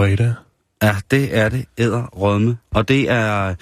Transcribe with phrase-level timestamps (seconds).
[0.00, 0.34] Fredag.
[0.82, 2.56] Ja, det er det, æder rødme.
[2.70, 3.54] Og det er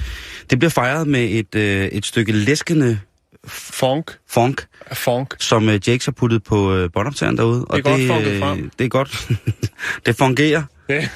[0.51, 3.01] det bliver fejret med et, øh, et stykke læskende
[3.47, 4.11] Funk.
[4.31, 5.35] funk, Funk.
[5.39, 7.65] som øh, Jakes har puttet på øh, båndoptageren derude.
[7.65, 8.71] Og Det er godt funket frem.
[8.79, 9.29] Det er godt.
[10.07, 10.63] det fungerer.
[10.89, 10.97] det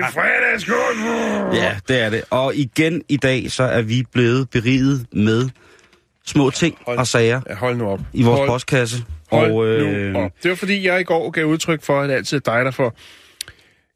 [0.00, 1.54] er fredagsskål.
[1.54, 2.22] Ja, det er det.
[2.30, 5.48] Og igen i dag, så er vi blevet beriget med
[6.26, 8.00] små ting Hold- og sager Ja, hold nu op.
[8.12, 9.04] i vores hold, postkasse.
[9.34, 10.32] Hold og, øh, nu op.
[10.42, 12.70] Det var fordi, jeg i går gav udtryk for, at det altid er dig, der
[12.70, 12.96] får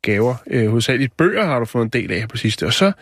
[0.03, 0.34] gaver.
[0.47, 2.67] Øh, hovedsageligt bøger har du fået en del af her på sidste.
[2.67, 2.92] Og så,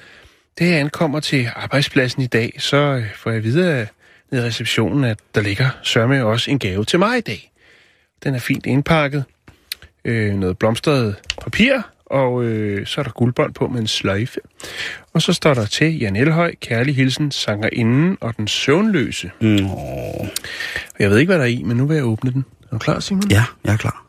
[0.58, 3.86] da jeg ankommer til arbejdspladsen i dag, så øh, får jeg videre
[4.30, 7.52] ned i receptionen, at der ligger sørme også en gave til mig i dag.
[8.24, 9.24] Den er fint indpakket.
[10.04, 14.40] Øh, noget blomstret papir, og øh, så er der guldbånd på med en sløjfe.
[15.14, 19.30] Og så står der til Jan Elhøj, kærlig hilsen, sangerinden og den søvnløse.
[19.40, 20.28] mm, Og
[20.98, 22.44] Jeg ved ikke, hvad der er i, men nu vil jeg åbne den.
[22.62, 23.30] Er du klar, Simon?
[23.30, 24.02] ja, jeg er klar.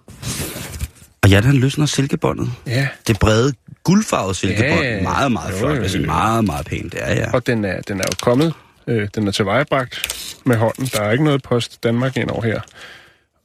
[1.23, 2.49] Og ja, han løsner silkebåndet.
[2.67, 2.87] Ja.
[3.07, 3.53] Det brede,
[3.83, 4.81] guldfarvede silkebånd.
[4.81, 5.69] Ja, meget, meget jo, flot.
[5.69, 6.07] jo, Jeg vil sige, jo.
[6.07, 6.93] meget, meget pænt.
[6.93, 7.31] Det er, ja.
[7.33, 8.53] Og den er, den er jo kommet.
[8.87, 10.01] Øh, den er tilvejebragt
[10.45, 10.85] med hånden.
[10.93, 12.61] Der er ikke noget post Danmark ind over her.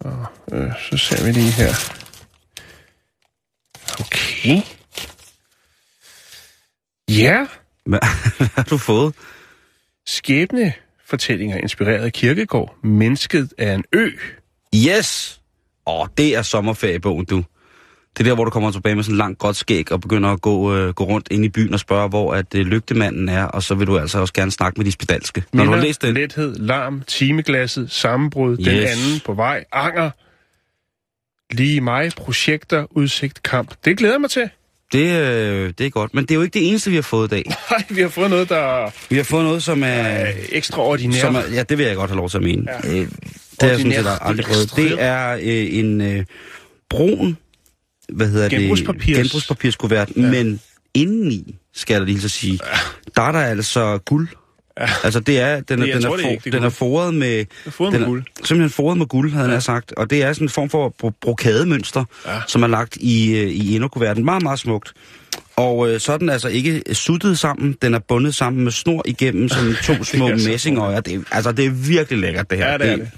[0.01, 1.73] Og øh, så ser vi lige her.
[4.03, 4.63] Okay.
[7.11, 7.47] Ja,
[7.87, 7.99] Hvad,
[8.39, 9.15] hvad har du fået?
[10.07, 10.73] skæbne
[11.07, 12.77] fortællinger inspireret af Kirkegård.
[12.85, 14.11] Mennesket er en ø.
[14.89, 15.41] Yes!
[15.87, 17.45] Åh, det er sommerferiebogen, du.
[18.17, 20.31] Det er der, hvor du kommer tilbage med sådan en langt godt skæg og begynder
[20.31, 23.45] at gå, øh, gå rundt ind i byen og spørge, hvor at øh, lygtemanden er,
[23.45, 25.45] og så vil du altså også gerne snakke med de spedalske.
[25.53, 28.67] Når du har Minder, læst den, lethed, larm, timeglasset, sammenbrud, yes.
[28.67, 30.11] den anden på vej, anger,
[31.55, 33.75] lige mig, projekter, udsigt, kamp.
[33.85, 34.51] Det glæder jeg mig til.
[34.93, 36.15] det, øh, det er godt.
[36.15, 37.45] Men det er jo ikke det eneste, vi har fået i dag.
[37.71, 39.87] Nej, vi har fået noget, der Vi har fået noget, som er...
[39.87, 41.21] er ekstraordinært.
[41.21, 42.67] Som er ja, det vil jeg godt have lov til at mene.
[42.85, 42.91] Ja.
[42.91, 43.09] Øh, det
[43.61, 44.77] har jeg sådan set Ordinært aldrig prøvet.
[44.77, 46.25] Det er øh, en øh,
[46.91, 47.37] brun,
[48.13, 49.15] hvad hedder Genbrugspapir.
[49.15, 49.17] det?
[49.25, 50.11] Genbrugspapirskuvert.
[50.17, 50.21] Ja.
[50.21, 50.61] Men
[50.95, 52.79] indeni, skal jeg lige så sige, ja.
[53.17, 54.29] der er der altså guld.
[54.81, 54.87] Ja.
[55.05, 57.15] Altså det er, den er, den er, tror, er for, ikke, er den er foret
[57.15, 57.45] med...
[57.67, 58.25] er foret med den er guld.
[58.45, 59.53] Simpelthen foret med guld, havde ja.
[59.53, 59.93] jeg sagt.
[59.93, 62.41] Og det er sådan en form for bro- brokademønster, Ja.
[62.49, 64.25] som er lagt i, øh, i inderkuverten.
[64.25, 64.93] Meget, meget smukt.
[65.57, 67.77] Og øh, så er den altså ikke suttet sammen.
[67.83, 71.01] Den er bundet sammen med snor igennem, som to små er messingøjer.
[71.01, 72.71] Det er, altså, det er virkelig lækkert, det her.
[72.71, 73.11] Ja, det er det.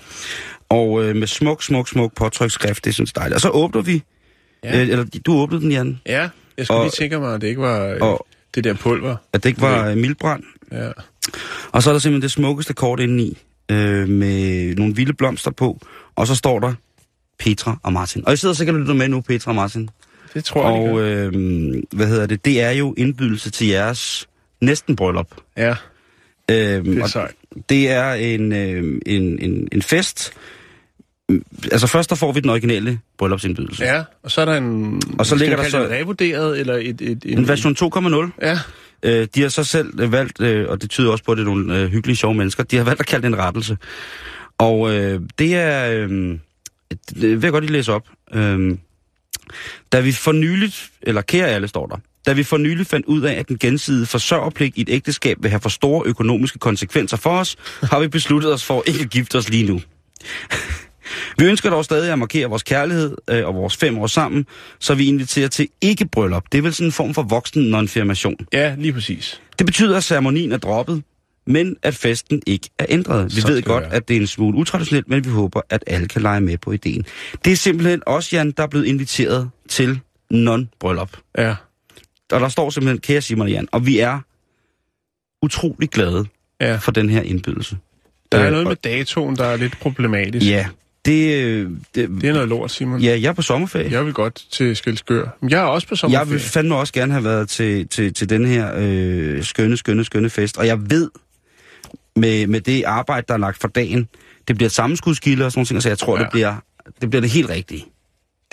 [0.68, 3.34] Og øh, med smuk, smuk, smuk påtryksskrift, det synes jeg dejligt.
[3.34, 4.02] Og så åbner vi.
[4.64, 4.80] Ja.
[4.82, 6.00] Øh, eller du åbnede den, Jan.
[6.06, 6.28] Ja,
[6.58, 9.16] jeg skulle Og- lige tænke mig, at det ikke var og- det der pulver.
[9.32, 10.42] At det ikke var øh, mildbrand.
[10.72, 10.88] Ja.
[11.72, 13.38] Og så er der simpelthen det smukkeste kort indeni,
[13.70, 15.80] øh, med nogle vilde blomster på.
[16.16, 16.72] Og så står der
[17.38, 18.22] Petra og Martin.
[18.26, 19.90] Og I sidder sikkert og lytter med nu, Petra og Martin.
[20.34, 22.44] Det tror jeg, Og øh, hvad hedder det?
[22.44, 24.28] Det er jo indbydelse til jeres
[24.60, 25.28] næsten bryllup.
[25.56, 25.74] Ja,
[26.50, 27.34] Øhm, det er sejt.
[27.68, 30.32] det er en, øh, en, en, en fest.
[31.72, 33.84] Altså først der får vi den originale bryllupsindbydelse.
[33.84, 35.02] Ja, og så er der en...
[35.18, 36.86] Og så ligger der så- det revurderet, eller et...
[37.00, 38.46] et, et En version 2.0.
[38.46, 38.58] Ja,
[39.02, 41.42] Øh, de har så selv øh, valgt, øh, og det tyder også på, at det
[41.42, 43.76] er nogle øh, hyggelige, sjove mennesker, de har valgt at kalde det en rettelse.
[44.58, 45.90] Og øh, det er...
[45.90, 46.38] Øh,
[46.90, 48.08] det vil jeg godt lige læse op.
[48.34, 48.76] Øh,
[49.92, 51.96] da vi for nyligt, eller kære alle står der,
[52.26, 55.50] da vi for nyligt fandt ud af, at den gensidige forsørgerpligt i et ægteskab vil
[55.50, 59.38] have for store økonomiske konsekvenser for os, har vi besluttet os for ikke at gifte
[59.38, 59.80] os lige nu.
[61.38, 64.46] Vi ønsker dog stadig at markere vores kærlighed øh, og vores fem år sammen,
[64.80, 66.44] så vi inviterer til ikke bryllup.
[66.52, 68.36] Det er vel sådan en form for voksen nonfirmation.
[68.52, 69.40] ja, lige præcis.
[69.58, 71.02] Det betyder, at ceremonien er droppet,
[71.46, 73.36] men at festen ikke er ændret.
[73.36, 73.94] Vi Så ved godt, være.
[73.94, 76.72] at det er en smule utraditionelt, men vi håber, at alle kan lege med på
[76.72, 77.04] ideen.
[77.44, 80.00] Det er simpelthen også, Jan, der er blevet inviteret til
[80.34, 81.20] non-bryllup.
[81.38, 81.54] Ja,
[82.32, 84.18] Og der står simpelthen, kære Simon og Jan, og vi er
[85.42, 86.24] utrolig glade
[86.60, 86.76] ja.
[86.76, 87.76] for den her indbydelse.
[88.32, 90.46] Der er Øh, noget og- med datoen, der er lidt problematisk.
[90.46, 90.66] Ja,
[91.04, 93.00] det, øh, det, Det er noget lort, Simon.
[93.00, 93.90] ja, jeg er på sommerferie.
[93.92, 95.36] Jeg vil godt til Skelskør.
[95.40, 96.24] Men Jeg er også på sommerferie.
[96.26, 100.04] Jeg vil fandme også gerne have været til, til, til den her øh, skønne, skønne,
[100.04, 100.56] skønne fest.
[100.58, 101.10] Og jeg ved,
[102.16, 104.08] med, med det arbejde, der er lagt for dagen,
[104.48, 106.22] det bliver et sammenskudskilde og sådan nogle ting, så jeg tror, Ja.
[106.22, 106.54] det, bliver,
[107.00, 107.84] det bliver det helt rigtige.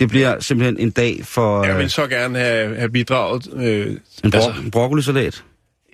[0.00, 3.48] Det bliver simpelthen en dag for Jeg øh, vil så gerne have, have bidraget.
[3.56, 3.86] Øh,
[4.24, 5.44] en bro- altså, broccolisalat.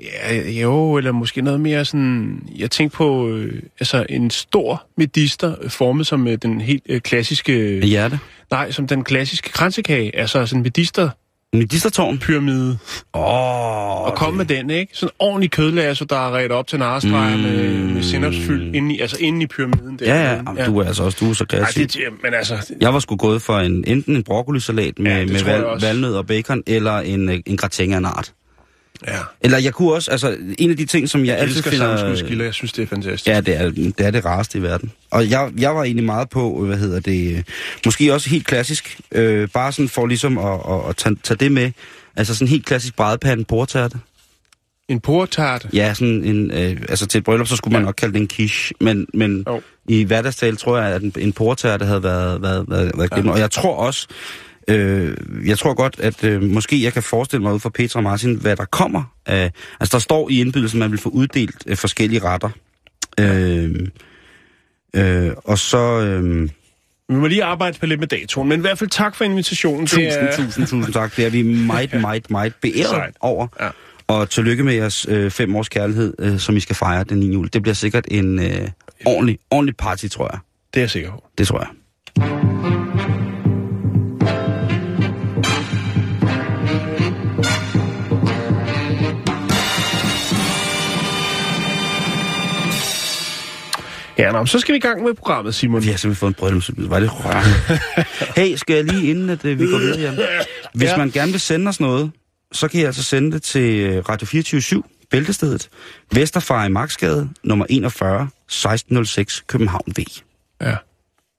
[0.02, 2.42] Ja, jo, eller måske noget mere sådan...
[2.56, 7.00] Jeg tænker på øh, altså en stor medister, øh, formet som øh, den helt øh,
[7.00, 7.80] klassiske...
[7.86, 8.18] Hjerte.
[8.50, 10.16] Nej, som den klassiske kransekage.
[10.16, 11.10] Altså sådan en medister
[11.52, 12.18] Medistertårn.
[12.18, 12.78] pyramide.
[13.14, 14.96] Åh, oh, Og kom med den, ikke?
[14.96, 17.42] Sådan en ordentlig kødlasse, der er ret op til narestreger mm.
[17.42, 19.98] med, med sennepsfyld inde i, altså inde i pyramiden.
[19.98, 21.86] Der, Ja, ja, Jamen, du er altså også du er så Ej, kreativ.
[21.86, 25.32] det, men altså, Jeg var sgu gået for en, enten en broccolisalat med, Ja, det
[25.32, 28.32] med val, valnød og bacon, eller en, øh, en gratin af en art.
[29.06, 29.18] Ja.
[29.40, 31.96] Eller jeg kunne også, altså en af de ting, som jeg, Jeg altid elsker finder...
[31.96, 33.26] sammenskudsgilder, jeg synes, det er fantastisk.
[33.26, 34.92] Ja, det er, det er det rareste i verden.
[35.10, 37.42] Og jeg, jeg var egentlig meget på, hvad hedder det, øh,
[37.84, 41.52] måske også helt klassisk, øh, bare sådan for ligesom at, at, at tage, tage det
[41.52, 41.70] med,
[42.16, 43.98] altså sådan helt klassisk brædepande portærte.
[44.88, 45.66] En portart.
[45.72, 47.86] Ja, sådan en, øh, altså til et bryllup, så skulle man Ja.
[47.86, 49.60] nok kalde det en quiche, men, men Jo.
[49.88, 53.30] i hverdagstal tror jeg, at en, en portærte havde været, været, været, været ja.
[53.30, 54.06] Og jeg tror også,
[54.68, 55.16] øh,
[55.46, 58.34] jeg tror godt, at øh, måske jeg kan forestille mig ud fra Petra og Martin,
[58.34, 59.02] hvad der kommer.
[59.26, 62.50] af altså der står i indbydelsen, at man vil få uddelt øh, forskellige retter.
[63.20, 63.74] Øh,
[64.96, 65.78] øh, og så...
[66.00, 66.48] Øh,
[67.08, 69.86] Vi må lige arbejde på lidt med datoen, men i hvert fald tak for invitationen.
[69.86, 71.16] tusind, det er, tusind, tusind tak.
[71.16, 73.14] Det er vi meget, meget, meget beæret Sejt.
[73.20, 73.46] over.
[73.60, 73.68] Ja.
[74.08, 77.32] Og tillykke med jeres øh, fem års kærlighed, øh, som I skal fejre den 9.
[77.32, 77.48] juli.
[77.52, 78.68] Det bliver sikkert en øh,
[79.06, 80.38] ordentlig, ordentlig party, tror jeg.
[80.74, 81.24] Det er jeg sikker på.
[81.38, 82.67] Det tror jeg.
[94.18, 95.82] Ja, nå, så skal vi i gang med programmet, Simon.
[95.82, 96.70] Vi har simpelthen fået en bryllups.
[96.76, 97.80] Var det rørende.
[98.48, 100.18] hey, skal jeg lige inden, at øh, vi går videre, Jan?
[100.74, 100.96] Hvis Ja.
[100.96, 102.10] man gerne vil sende os noget,
[102.52, 105.68] så kan I altså sende det til øh, Radio 24 Bæltestedet,
[106.12, 110.02] Vesterfar i Marksgade, nummer 41, 1606, København V.
[110.62, 110.74] Ja.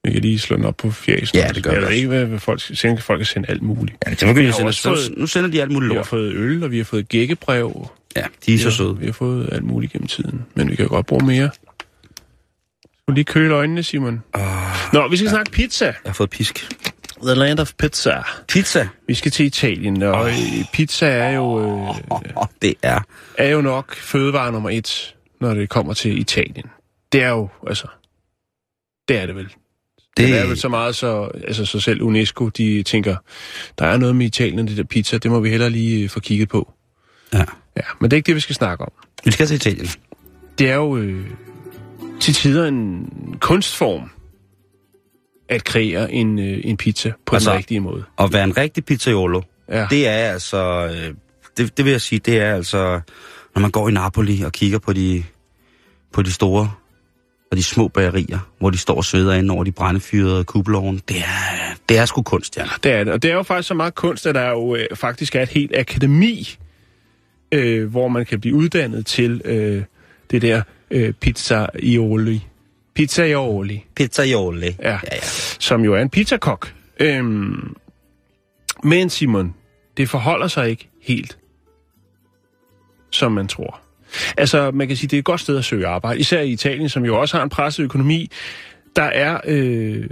[0.03, 1.37] Vi kan lige slå den op på fjæsen.
[1.37, 1.95] Ja, det gør vi Jeg ved også.
[1.95, 2.95] ikke, hvad, hvad folk skal sende.
[2.95, 3.97] Kan folk kan sende alt muligt.
[4.07, 4.73] Ja, det var Vi vi sende.
[4.73, 6.07] Så, fået- nu sender de alt muligt Vi har lort.
[6.07, 7.87] fået øl, og vi har fået gækkebrev.
[8.15, 8.97] Ja, de er så Ja, søde.
[8.99, 11.49] Vi har fået alt muligt gennem tiden, men vi kan godt bruge mere.
[13.09, 14.23] Du lige køle øjnene, Simon.
[14.35, 14.41] Uh,
[14.93, 15.31] Nå, vi skal ja.
[15.31, 15.85] snakke pizza.
[15.85, 16.69] jeg har fået pisk.
[17.23, 18.21] The land of pizza.
[18.47, 18.87] Pizza.
[19.07, 20.31] Vi skal til Italien, og oh.
[20.73, 22.21] pizza er jo, øh, Oh,
[22.61, 22.99] det er...
[23.37, 26.65] er jo nok fødevare nummer et, når det kommer til Italien.
[27.11, 27.87] Det er jo, altså...
[29.07, 29.45] Det er det vel.
[29.45, 29.53] Det,
[30.17, 33.15] det er vel så meget, så, altså, så selv UNESCO, de tænker,
[33.79, 36.19] der er noget med Italien, det der pizza, det må vi hellere lige øh, få
[36.19, 36.73] kigget på.
[37.33, 37.43] Ja.
[37.77, 38.91] Ja, men det er ikke det, vi skal snakke om.
[39.25, 39.87] Vi skal til Italien.
[40.59, 41.25] det er jo øh,
[42.19, 43.05] til tider en
[43.41, 44.09] kunstform
[45.49, 48.03] at kreere en, øh, en pizza på Altså- den rigtige måde.
[48.19, 49.87] At være en rigtig pizzaiolo, Ja.
[49.89, 50.57] det er altså...
[50.95, 51.13] Øh,
[51.57, 52.99] det, det vil jeg sige, det er altså...
[53.55, 55.23] Når man går i Napoli og kigger på de,
[56.13, 56.71] på de store
[57.51, 61.17] og de små bagerier, hvor de står og sveder ind over de brændefyrede kubelovne, det
[61.17, 62.65] er, det er sgu kunst, ja.
[62.83, 63.13] Det er det.
[63.13, 65.49] Og det er jo faktisk så meget kunst, at der jo øh, faktisk er et
[65.49, 66.57] helt akademi,
[67.51, 69.83] øh, hvor man kan blive uddannet til øh,
[70.31, 72.45] det der øh, pizzaioli.
[72.93, 74.75] Pizzaioli, Pizzaioli.
[74.79, 75.21] ja, Ja, ja.
[75.59, 76.73] som jo er en pizzakok.
[76.99, 77.75] Øhm,
[78.83, 79.55] men Simon,
[79.97, 81.37] det forholder sig ikke helt,
[83.11, 83.79] som man tror.
[84.37, 86.89] Altså, man kan sige, det er et godt sted at søge arbejde, især i Italien,
[86.89, 88.31] som jo også har en presset økonomi.
[88.95, 90.09] Der er øh,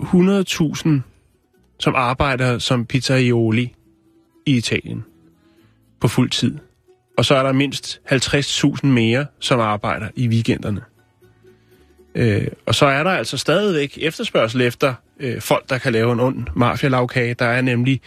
[0.00, 0.88] 100.000,
[1.78, 3.74] som arbejder som pizzaioli
[4.46, 5.04] i Italien
[6.00, 6.58] på fuld tid.
[7.20, 10.80] Og så er der mindst 50.000 mere, som arbejder i weekenderne.
[12.14, 16.20] Øh, og så er der altså stadigvæk efterspørgsel efter øh, folk, der kan lave en
[16.20, 17.34] ond mafialavkage.
[17.34, 18.00] Der er nemlig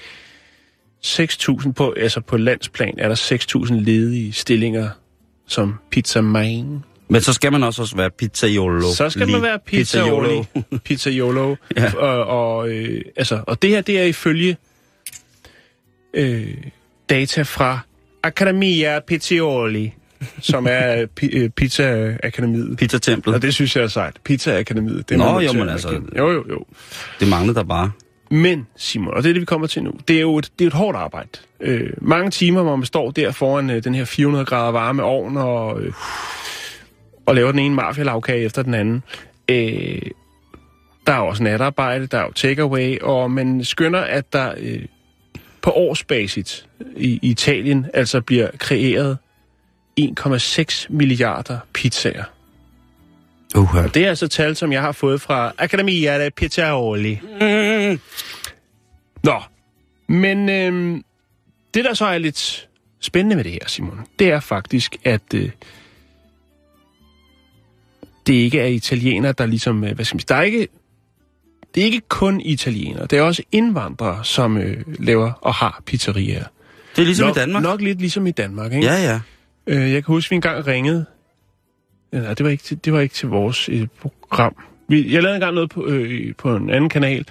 [1.06, 3.16] 6.000 på, altså på landsplan, er der
[3.66, 4.90] 6.000 ledige stillinger
[5.48, 6.84] som pizzaman.
[7.08, 8.94] Men så skal man også, også være pizzaiolo.
[8.94, 10.44] Så skal man være pizzaioli.
[10.86, 11.56] Pizzaiolo.
[11.78, 11.94] Ja.
[11.98, 14.58] Og, og, øh, altså, og det her, det er ifølge
[16.14, 16.58] øh,
[17.10, 17.80] data fra
[18.24, 19.94] Accademia Pizzaioli,
[20.40, 22.78] som er pi- øh, Pizza-akademiet.
[22.78, 23.36] Pizzatemplet.
[23.36, 24.16] Og det synes jeg er sejt.
[24.24, 25.10] Pizza-akademiet.
[25.10, 26.02] Det er Nå, jo, men altså-.
[26.18, 26.66] Jo, jo, jo.
[27.20, 27.92] Det manglede der bare.
[28.32, 30.66] Men, Simon, og det er det, vi kommer til nu, det er jo et, det
[30.66, 31.30] er et hårdt arbejde.
[31.62, 35.38] Øh, mange timer, hvor man står der foran øh, den her 400 grader varme ovn
[35.38, 35.94] og, øh,
[37.26, 39.04] og laver den ene mafialavkage efter den anden.
[39.50, 40.02] Øh,
[41.08, 44.80] der er også natarbejde, der er jo takeaway, og man skønner, at der øh,
[45.64, 46.66] på årsbasis
[46.98, 49.18] i, i Italien altså bliver kreeret
[50.00, 52.24] 1,6 milliarder pizzaer.
[53.56, 57.20] Uh, Det er altså tal, som jeg har fået fra Accademia dei Pizzaioli.
[57.24, 58.00] mm.
[59.24, 59.42] Nå,
[60.08, 61.04] men øhm,
[61.74, 65.50] det der så er lidt spændende med det her, Simon, det er faktisk, at øh,
[68.28, 70.68] det ikke er italienere, der ligesom, øh, hvad skal man sige, der er ikke
[71.76, 76.44] det er ikke kun italienere, det er også indvandrere, som øh, laver og har pizzerier.
[76.96, 77.64] Det er ligesom nok, i Danmark.
[77.64, 78.88] Nok lidt ligesom i Danmark, ikke?
[78.88, 79.20] Ja, ja.
[79.68, 81.06] Øh, jeg kan huske, at vi engang ringede.
[82.14, 84.56] Ja, nej, det var ikke til, det var ikke til vores øh, program.
[84.88, 87.26] Vi, jeg lavede engang noget på, øh, på en anden kanal,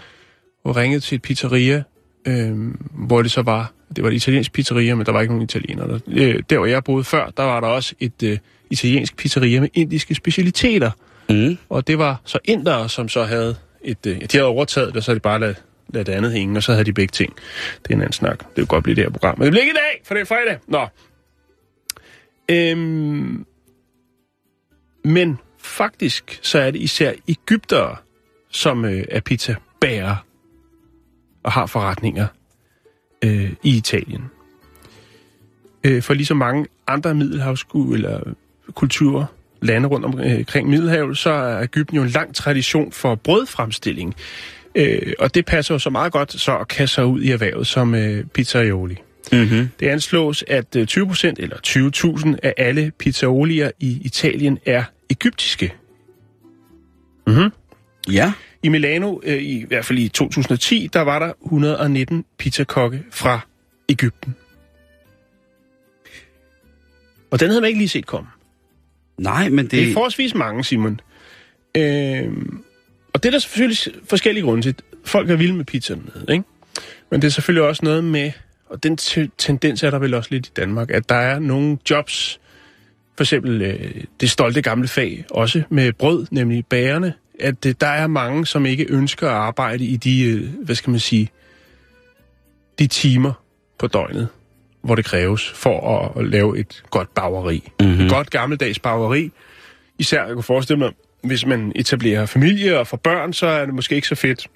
[0.64, 1.82] og ringede til et pizzeria,
[2.26, 2.52] øh,
[2.92, 5.88] hvor det så var, det var et italiensk pizzeria, men der var ikke nogen italienere.
[5.88, 8.38] Der, øh, der hvor jeg boede før, der var der også et øh,
[8.70, 10.90] italiensk pizzeria med indiske specialiteter.
[11.28, 11.58] Mm.
[11.68, 14.06] Og det var så indere, som så havde et...
[14.06, 16.62] Øh, de havde overtaget det, så havde de bare ladet, ladet det andet hænge, og
[16.62, 17.36] så havde de begge ting.
[17.82, 18.38] Det er en anden snak.
[18.38, 19.38] Det vil godt blive det her program.
[19.38, 20.58] Men det bliver ikke i dag, for det er fredag.
[20.66, 20.86] Nå.
[22.48, 23.46] Øhm,
[25.04, 27.96] men faktisk så er det især Ægyptere,
[28.50, 30.16] som øh, er pizzabærer
[31.42, 32.26] og har forretninger
[33.24, 34.30] øh, i Italien.
[35.84, 38.20] Øh, for ligesom mange andre middelhavsku eller
[38.74, 39.26] kulturer,
[39.62, 44.14] lande rundt omkring Middelhavet, så er Ægypten jo en lang tradition for brødfremstilling.
[44.74, 47.66] Øh, og det passer jo så meget godt så at kaste sig ud i erhvervet
[47.66, 48.96] som øh, pizzaioli.
[49.32, 49.68] Mm-hmm.
[49.80, 55.74] Det anslås, at øh, 20 procent eller 20.000 af alle pizzaiolier i Italien er egyptiske.
[57.26, 57.52] Mm-hmm.
[58.10, 58.32] Ja.
[58.62, 63.40] I Milano, øh, i, i hvert fald i 2010, der var der 119 pizzakokke fra
[63.88, 64.36] Ægypten.
[67.30, 68.28] Og den havde man ikke lige set komme.
[69.18, 69.70] Nej, men det...
[69.70, 71.00] Det er forholdsvis mange, Simon.
[71.76, 72.64] Øhm,
[73.12, 73.78] og det er der selvfølgelig
[74.08, 74.74] forskellige grunde til.
[75.04, 76.44] Folk er vilde med pizza dernede, ikke?
[77.10, 78.32] Men det er selvfølgelig også noget med,
[78.66, 78.96] og den
[79.38, 82.40] tendens er der vel også lidt i Danmark, at der er nogle jobs,
[83.16, 87.86] for eksempel øh, det stolte gamle fag, også med brød, nemlig bagerne, at øh, der
[87.86, 91.30] er mange, som ikke ønsker at arbejde i de, øh, hvad skal man sige,
[92.78, 93.32] de timer
[93.78, 94.28] på døgnet,
[94.82, 97.70] hvor det kræves for at, at lave et godt bageri.
[97.80, 97.88] Mhm.
[97.88, 98.04] Mm-hmm.
[98.04, 99.30] Et godt gammeldags bageri.
[99.98, 103.74] Især, jeg kunne forestille mig, hvis man etablerer familie og får børn, så er det
[103.74, 104.46] måske ikke så fedt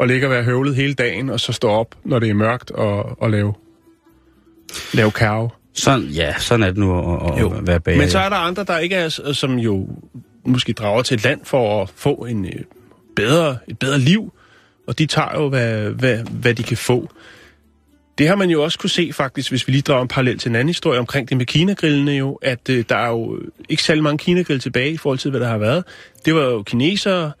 [0.00, 2.70] at ligge og være høvlet hele dagen, og så stå op, når det er mørkt,
[2.70, 3.54] og, og lave,
[4.94, 5.50] lave kærve.
[5.74, 7.52] Sådan, ja, sådan er det nu at, at Jo.
[7.62, 7.98] være bager.
[7.98, 9.88] Men så er der andre, der ikke er, som jo
[10.44, 12.52] måske drager til et land for at få en øh,
[13.16, 14.32] bedre, et bedre liv,
[14.86, 17.08] og de tager jo, hvad, hvad, hvad de kan få.
[18.18, 20.48] Det har man jo også kunne se faktisk, hvis vi lige drager en parallel til
[20.48, 23.38] en anden historie omkring det med kinagrillene jo, at øh, der er jo
[23.68, 25.84] ikke særlig mange kinagrill tilbage i forhold til, hvad der har været.
[26.24, 27.32] Det var jo kinesere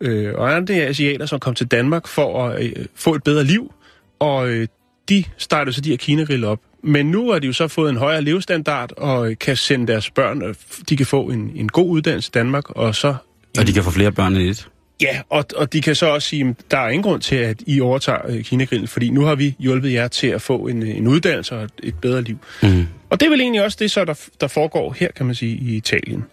[0.00, 3.72] øh, og andre asiater, som kom til Danmark for at øh, få et bedre liv,
[4.18, 4.68] og øh,
[5.08, 6.60] de startede så de her kinagrill op.
[6.82, 10.10] Men nu har de jo så fået en højere levestandard, og øh, kan sende deres
[10.10, 10.54] børn, øh,
[10.88, 13.14] de kan få en, en god uddannelse i Danmark, og så
[13.58, 14.68] Og de kan få flere børn i et.
[15.02, 17.62] Ja, og, og de kan så også sige, at der er ingen grund til, at
[17.66, 20.96] I overtager øh, Kinagrillen, fordi nu har vi hjulpet jer til at få en, øh,
[20.96, 22.38] en uddannelse og et, bedre liv.
[22.62, 22.86] Mm.
[23.10, 25.56] Og det er vel egentlig også det, så der, der foregår her, kan man sige,
[25.56, 26.24] i Italien.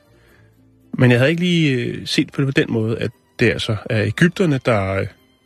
[0.94, 3.76] Men jeg havde ikke lige øh, set på det på den måde, at det altså
[3.90, 5.06] er Ægypterne, der,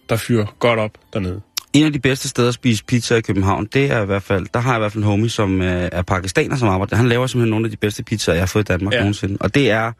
[0.09, 1.41] der fyrer godt op dernede.
[1.73, 4.47] En af de bedste steder at spise pizza i København, det er i hvert fald,
[4.53, 6.95] der har jeg i hvert fald en homie, som øh, er pakistaner, som arbejder.
[6.95, 8.99] Han laver simpelthen nogle af de bedste pizzaer, jeg har fået i Danmark ja.
[8.99, 9.37] nogensinde.
[9.39, 9.91] Og det er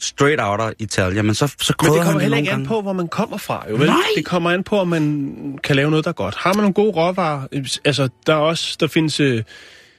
[0.00, 2.68] straight out of Italia, men så, så Men det kommer heller ikke an gange.
[2.68, 3.86] på, hvor man kommer fra, jo vel?
[3.86, 3.96] Nej.
[4.16, 6.34] Det kommer an på, om man kan lave noget, der er godt.
[6.34, 7.46] Har man nogle gode råvarer?
[7.84, 9.42] Altså, der er også, der findes øh,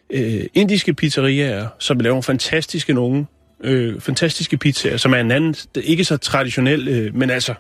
[0.10, 3.28] øh, indiske pizzerier, som laver fantastiske nogen,
[3.64, 7.54] øh, fantastiske pizzaer, som er en anden, ikke så traditionel, øh, men altså,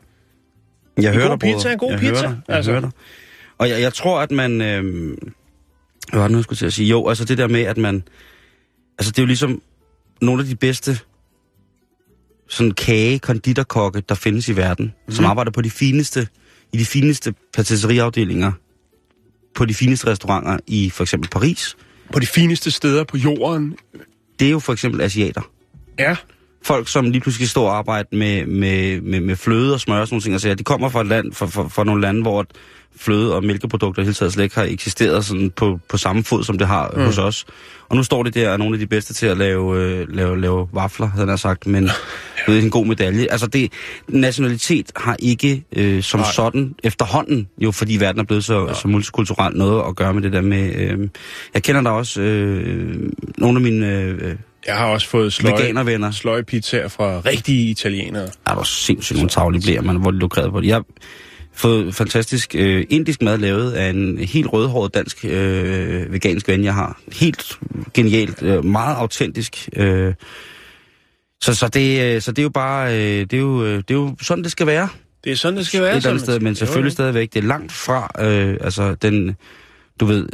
[1.02, 2.42] Jeg hører god dig, pizza er en god jeg pizza, Hører dig.
[2.48, 2.72] Jeg altså.
[2.72, 2.92] hører dig.
[3.58, 4.62] Og jeg, jeg tror, at man...
[4.62, 4.84] Øh,
[6.10, 6.88] hvad var det nu, jeg skulle til at sige?
[6.88, 8.04] Jo, altså det der med, at man...
[9.00, 9.62] Altså det er jo ligesom
[10.22, 11.00] nogle af de bedste
[12.50, 14.94] sådan kage konditorkokke, der findes i verden, Mhm.
[15.08, 15.14] mm.
[15.14, 16.28] som arbejder på de fineste,
[16.74, 18.52] i de fineste patisserieafdelinger,
[19.56, 21.78] på de fineste restauranter i for eksempel Paris.
[22.14, 23.76] på de fineste steder på jorden.
[24.40, 25.42] Det er jo for eksempel asiater.
[26.00, 26.16] Ja,
[26.64, 30.08] folk, som lige pludselig står og arbejde med, med, med, med fløde og smør og
[30.08, 30.34] sådan nogle ting.
[30.34, 32.46] Altså, ja, de kommer fra, et land, fra, fra, fra nogle lande, hvor
[33.00, 36.58] fløde og mælkeprodukter hele taget slet ikke har eksisteret sådan på, på samme fod, som
[36.58, 37.04] det har mm.
[37.04, 37.46] hos os.
[37.90, 40.42] Og nu står det der, er nogle af de bedste til at lave, øh, lave,
[40.42, 41.90] lave vafler, havde jeg sagt, men
[42.48, 43.28] det er en god medalje.
[43.32, 43.72] Altså, det,
[44.08, 46.32] nationalitet har ikke øh, som Nej.
[46.32, 48.74] Sådan efterhånden, jo fordi verden er blevet så, ja.
[48.74, 50.76] så multikulturel noget at gøre med det der med...
[50.76, 51.10] Øh,
[51.54, 53.94] jeg kender da også øh, nogle af mine...
[53.94, 54.36] Øh,
[54.68, 58.28] jeg har også fået sløje, sløje pizzaer fra rigtige italienere.
[58.46, 60.68] er der sindssygt nogle tavlige blære, man, hvor de lukrerede på det.
[60.68, 60.82] Jeg
[61.60, 66.74] fået fantastisk øh, indisk mad lavet af en helt rødhåret dansk øh, vegansk ven, jeg
[66.74, 67.00] har.
[67.14, 67.60] Helt
[67.94, 69.70] genialt, øh, meget autentisk.
[69.76, 70.14] Øh,
[71.42, 73.92] så, så, det, øh, så det er jo bare, øh, det, er jo, øh, det
[73.92, 74.90] er jo sådan, det skal være.
[75.24, 75.92] Det er sådan, det skal være.
[75.92, 79.36] Et eller andet sted, men selvfølgelig stadigvæk, det er langt fra, øh, altså den,
[80.00, 80.28] du ved,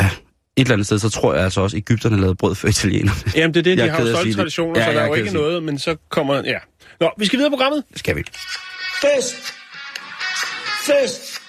[0.00, 0.10] øh, et
[0.56, 3.20] eller andet sted, så tror jeg altså også, at Ægypterne lavede brød for italienerne.
[3.36, 4.36] Jamen, det er det, de Jeg er har jo stolte det.
[4.36, 5.34] traditioner, Ja, så der er jo ikke det.
[5.34, 6.34] noget, men så kommer...
[6.44, 6.58] Ja.
[7.00, 7.84] Nå, vi skal videre på programmet.
[7.96, 8.22] Skal vi?
[9.02, 9.53] Fest
[10.86, 11.40] Fest!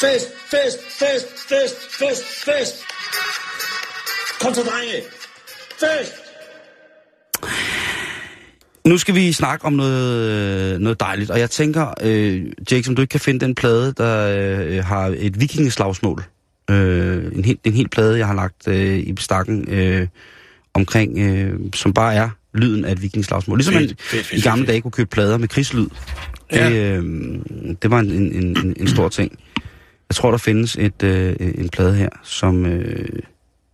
[0.00, 2.74] Fest, fest, fest, fest, fest, fest!
[4.40, 5.02] Kom så, drenge!
[5.80, 6.12] Fest!
[8.86, 13.02] Nu skal vi snakke om noget, noget dejligt, og jeg tænker, øh, Jake, som du
[13.02, 14.38] ikke kan finde den plade, der
[14.68, 16.24] øh, har et vikingeslagsmål.
[16.70, 20.08] Øh, en, helt, en helt plade, jeg har lagt øh, i stakken øh,
[20.74, 23.58] omkring, øh, som bare er lyden af et vikingeslagsmål.
[23.58, 24.68] Ligesom man Fedt, fedt, fedt, i gamle fedt.
[24.68, 25.86] dage kunne købe plader med krigslyd.
[26.52, 26.70] Ja.
[26.70, 27.04] Det, øh,
[27.82, 29.38] det var en, en, en, en stor ting.
[30.08, 32.66] Jeg tror, der findes et, øh, en plade her, som...
[32.66, 33.08] Øh,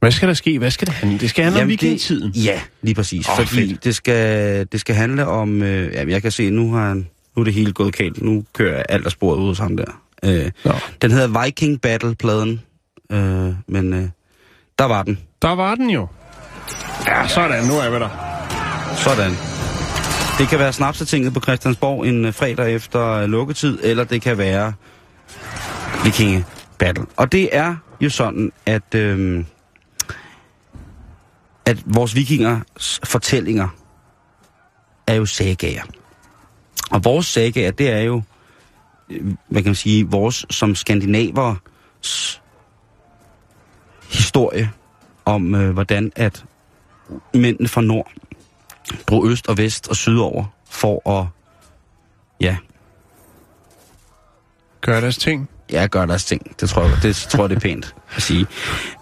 [0.01, 0.59] Hvad skal der ske?
[0.59, 1.19] Hvad skal det handle?
[1.19, 2.33] Det skal handle om Jamen, vikingetiden.
[2.33, 3.29] Det, ja, lige præcis.
[3.29, 3.85] Oh, fordi fedt.
[3.85, 5.63] det skal, det skal handle om...
[5.63, 8.23] Øh, jamen, jeg kan se, nu har han, nu er det hele gået galt.
[8.23, 10.03] Nu kører alt af sporet ud hos ham der.
[10.25, 10.73] Øh, Nå.
[11.03, 12.61] den hedder Viking Battle-pladen.
[13.13, 14.05] Øh, men øh,
[14.79, 15.19] der var den.
[15.43, 16.07] Der var den jo.
[17.07, 17.65] Ja, sådan.
[17.65, 18.09] Nu er vi der.
[18.97, 19.58] Sådan.
[20.38, 24.38] Det kan være snapsetinget på Christiansborg en øh, fredag efter øh, lukketid, eller det kan
[24.38, 24.73] være
[26.04, 26.45] Vikinge
[26.78, 27.07] Battle.
[27.16, 29.45] Og det er jo sådan, at, øh,
[31.66, 33.68] at vores vikingers fortællinger
[35.07, 35.83] er jo sagager.
[36.90, 38.23] Og vores sagager, det er jo,
[39.11, 42.42] øh, hvad kan man sige, vores som skandinavers
[44.11, 44.71] historie
[45.25, 46.45] om, øh, hvordan at
[47.35, 48.12] mændene fra nord
[49.07, 51.26] drog øst og vest og sydover for at,
[52.40, 52.57] ja,
[54.80, 55.49] Gør deres ting.
[55.73, 56.61] ja, gøre deres ting.
[56.61, 58.47] Det tror jeg, det tror jeg, det er pænt at sige.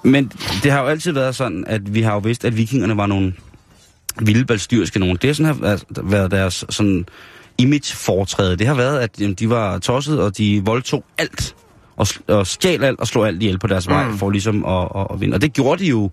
[0.03, 3.07] Men det har jo altid været sådan, at vi har jo vidst, at vikingerne var
[3.07, 3.35] nogle
[4.23, 5.17] vilde balstyrske nogen.
[5.17, 7.07] Det har sådan har været- været deres sådan
[7.59, 8.57] image-foretræde.
[8.57, 11.55] Det har været, at jamen, de var tosset, og de voldtog alt.
[11.97, 14.19] Og, og stjal alt og slog alt ihjel på deres vej, Mm.
[14.19, 15.35] for ligesom at, at, at vinde.
[15.35, 16.11] Og det gjorde de jo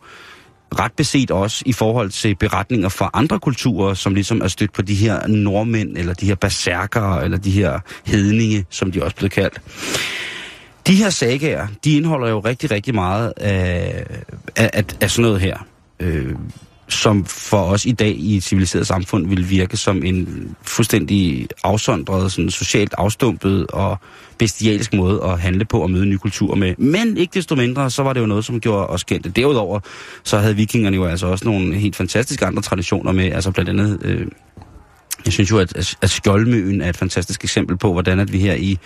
[0.80, 4.82] ret beset også i forhold til beretninger fra andre kulturer, som ligesom er stødt på
[4.82, 9.30] de her nordmænd, eller de her berserkere, eller de her hedninge, som de også blev
[9.30, 9.62] kaldt.
[10.88, 14.06] De her sagaer, de indeholder jo rigtig, rigtig meget af,
[14.56, 15.58] af, af, af sådan noget her.
[16.00, 16.36] Øh,
[17.04, 22.32] som for os i dag i et civiliseret samfund vil virke som en fuldstændig afsondret,
[22.32, 23.98] sådan socialt afstumpet og
[24.38, 26.76] bestialsk måde at handle på og møde nye kulturer med.
[26.78, 29.30] Men ikke desto mindre, så var det jo noget, som gjorde os kendte.
[29.30, 29.80] Derudover,
[30.24, 34.00] så havde vikingerne jo altså også nogle helt fantastiske andre traditioner med, altså blandt andet...
[34.06, 34.28] Øh,
[35.26, 38.40] jeg synes jo, at, at- at Skjoldmøen er et fantastisk eksempel på, hvordan at vi
[38.40, 38.78] her i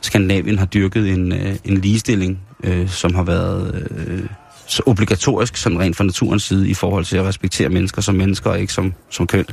[0.00, 4.20] Skandinavien har dyrket en, øh, en ligestilling, øh, som har været øh,
[4.66, 8.50] så obligatorisk, sådan rent fra naturens side, i forhold til at respektere mennesker som mennesker,
[8.50, 9.44] og ikke som, som køn.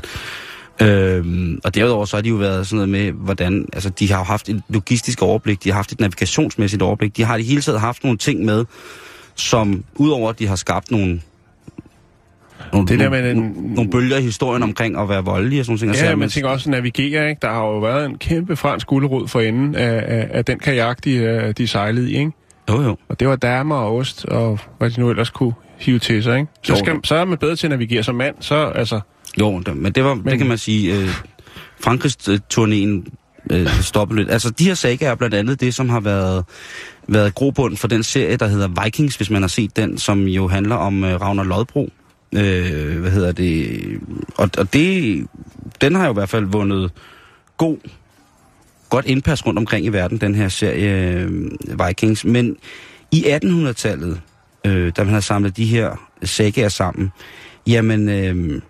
[0.81, 4.17] Øhm, og derudover så har de jo været sådan noget med, hvordan, altså de har
[4.17, 7.61] jo haft et logistisk overblik, de har haft et navigationsmæssigt overblik, de har i hele
[7.61, 8.65] taget haft nogle ting med,
[9.35, 11.21] som udover at de har skabt nogle,
[12.73, 15.65] nogle, Det der med den- nogle, nogle bølger i historien omkring at være voldelige og
[15.65, 16.03] sådan nogle ting.
[16.03, 17.39] Ja, Altså, man tænker også at navigere, ikke?
[17.41, 21.03] Der har jo været en kæmpe fransk guldrod for enden af, af, af den kajak,
[21.03, 22.31] de, øh, de sejlede i, ikke?
[22.69, 22.97] Jo, jo.
[23.09, 26.39] Og det var damer og ost, og hvad de nu ellers kunne hive til sig,
[26.39, 26.51] ikke?
[26.63, 28.99] Så, skal, så er man bedre til at navigere som mand, så altså...
[29.39, 30.25] Jo, men det var, men...
[30.25, 31.09] det kan man sige, øh,
[31.79, 33.09] Frankrigs øh, turnéen
[33.81, 34.31] stoppede lidt.
[34.31, 36.45] Altså, de her sager er blandt andet det, som har været,
[37.07, 40.47] været grobund for den serie, der hedder Vikings, hvis man har set den, som jo
[40.47, 41.89] handler om øh, Ragnar Lodbro.
[42.35, 43.81] Øh, hvad hedder det?
[44.35, 45.27] Og, og det,
[45.81, 46.91] den har jo i hvert fald vundet
[47.57, 47.77] god,
[48.93, 51.31] godt indpas rundt omkring i verden, den her serie øh,
[51.87, 52.25] Vikings.
[52.25, 52.57] Men
[53.11, 54.21] i 1800-tallet,
[54.65, 57.11] øh, da man havde samlet de her sagaer sammen,
[57.67, 58.09] jamen...
[58.09, 58.61] Øh,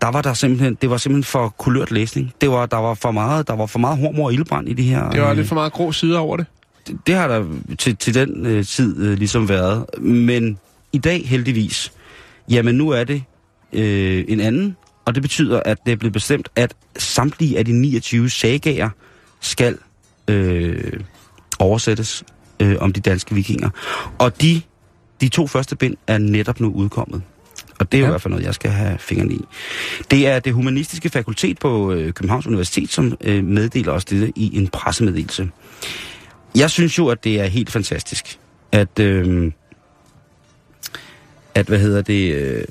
[0.00, 2.32] der var der simpelthen, det var simpelthen for kulørt læsning.
[2.40, 4.84] Det var, der var for meget, der var for meget hormor og ildbrand i det
[4.84, 5.10] her.
[5.10, 6.46] Det var øh, lidt for meget grå sider over det.
[6.86, 7.44] det, det har der
[7.78, 9.84] til, til den øh, tid øh, ligesom været.
[10.00, 10.58] Men
[10.92, 11.92] i dag heldigvis,
[12.50, 13.22] jamen nu er det
[13.72, 17.72] øh, en anden, og det betyder, at det er blevet bestemt, at samtlige af de
[17.72, 18.90] 29 sagager
[19.44, 19.78] skal
[20.28, 20.92] øh,
[21.58, 22.24] oversættes
[22.60, 23.70] øh, om de danske vikinger.
[24.18, 24.62] Og de,
[25.20, 27.22] de to første bind er netop nu udkommet.
[27.78, 28.06] Og det er Ja.
[28.08, 29.40] i hvert fald noget, jeg skal have fingrene i.
[30.10, 34.56] Det er det humanistiske fakultet på øh, Københavns Universitet, som øh, meddeler os det i
[34.56, 35.50] en pressemeddelelse.
[36.56, 38.38] Jeg synes jo, at det er helt fantastisk,
[38.72, 39.52] at, øh,
[41.54, 42.64] at hvad hedder det, øh,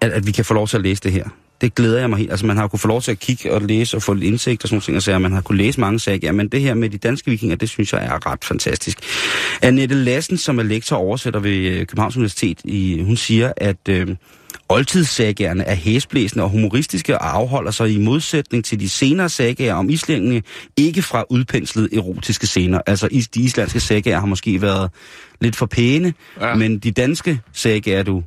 [0.00, 1.28] at, at vi kan få lov til at læse det her.
[1.60, 2.30] Det glæder jeg mig helt.
[2.30, 4.24] Altså, man har jo kunne få lov til at kigge og læse og få lidt
[4.24, 5.18] indsigt og sådan nogle ting, og sager.
[5.18, 7.92] man har kunne læse mange sager, men det her med de danske vikinger, det synes
[7.92, 8.98] jeg er ret fantastisk.
[9.62, 13.88] Annette Lassen, som er lektor og oversætter ved øh, Københavns Universitet, i, hun siger, at
[13.88, 14.08] øh,
[14.68, 19.90] oldtidssagerne er hæsblæsende og humoristiske og afholder sig i modsætning til de senere sagaer om
[19.90, 20.42] islændinge
[20.76, 22.80] ikke fra udpenslede erotiske scener.
[22.86, 24.90] Altså de islandske sagaer har måske været
[25.40, 26.48] lidt for pæne, Ja.
[26.48, 26.54] ja.
[26.54, 28.22] men de danske sagaer, du,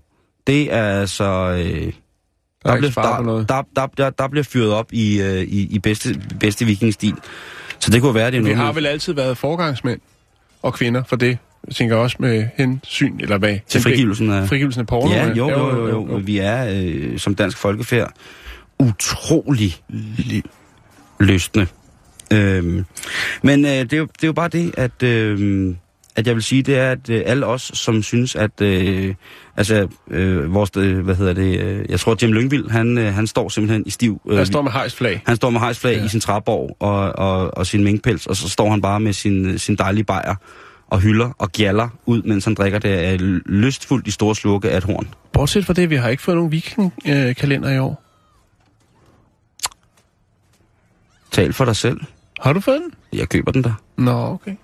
[0.47, 1.63] det er altså...
[1.65, 1.93] Øh,
[2.63, 3.49] Der, er Der, bliver, på noget.
[3.49, 7.13] der, der, der, der bliver fyret op i, øh, i, i bedste, bedste vikingstil.
[7.79, 9.99] Så det kunne være, det er Vi har vel altid været forgangsmænd
[10.61, 11.37] og kvinder for det.
[11.67, 13.57] Jeg tænker også med hensyn, eller hvad?
[13.67, 14.47] Til frigivelsen af...
[14.47, 15.11] Frigivelsen af porno.
[15.13, 16.21] Ja, men- jo, jo, jo, jo.
[16.23, 18.11] Vi er øh, som dansk folkefærd
[18.79, 19.75] utrolig
[20.19, 20.49] li-
[21.19, 21.67] lystende.
[22.33, 22.85] Øhm,
[23.43, 25.75] men øh, det, er jo, det er jo bare det, at, øh,
[26.15, 29.15] at jeg vil sige, det er, at øh, alle os, som synes, at øh,
[29.57, 33.27] altså, øh, vores, øh, hvad hedder det, øh, jeg tror, Jim Lyngvild, han, øh, han
[33.27, 34.21] står simpelthen i stiv.
[34.29, 35.21] Øh, Der står med hejsflag.
[35.25, 36.05] han står med hejsflag Ja.
[36.05, 39.59] i sin træborg og, og, og sin minkpels, og så står han bare med sin,
[39.59, 40.35] sin dejlige bajer
[40.87, 44.77] og hylder og gjaller ud, mens han drikker det af lystfuldt i store slukke af
[44.77, 45.07] et horn.
[45.33, 48.03] Bortset fra det, vi har ikke fået nogen vikingkalender i år.
[51.31, 52.01] Tal for dig selv.
[52.39, 52.93] Har du fået den?
[53.19, 54.55] Jeg køber den der, Nå, okay.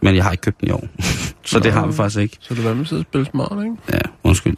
[0.00, 0.88] Men jeg har ikke købt den i år.
[1.44, 1.80] så det Nå.
[1.80, 2.36] har vi faktisk ikke.
[2.40, 3.76] Så du var med at spille smart, ikke?
[3.92, 4.56] Ja, undskyld.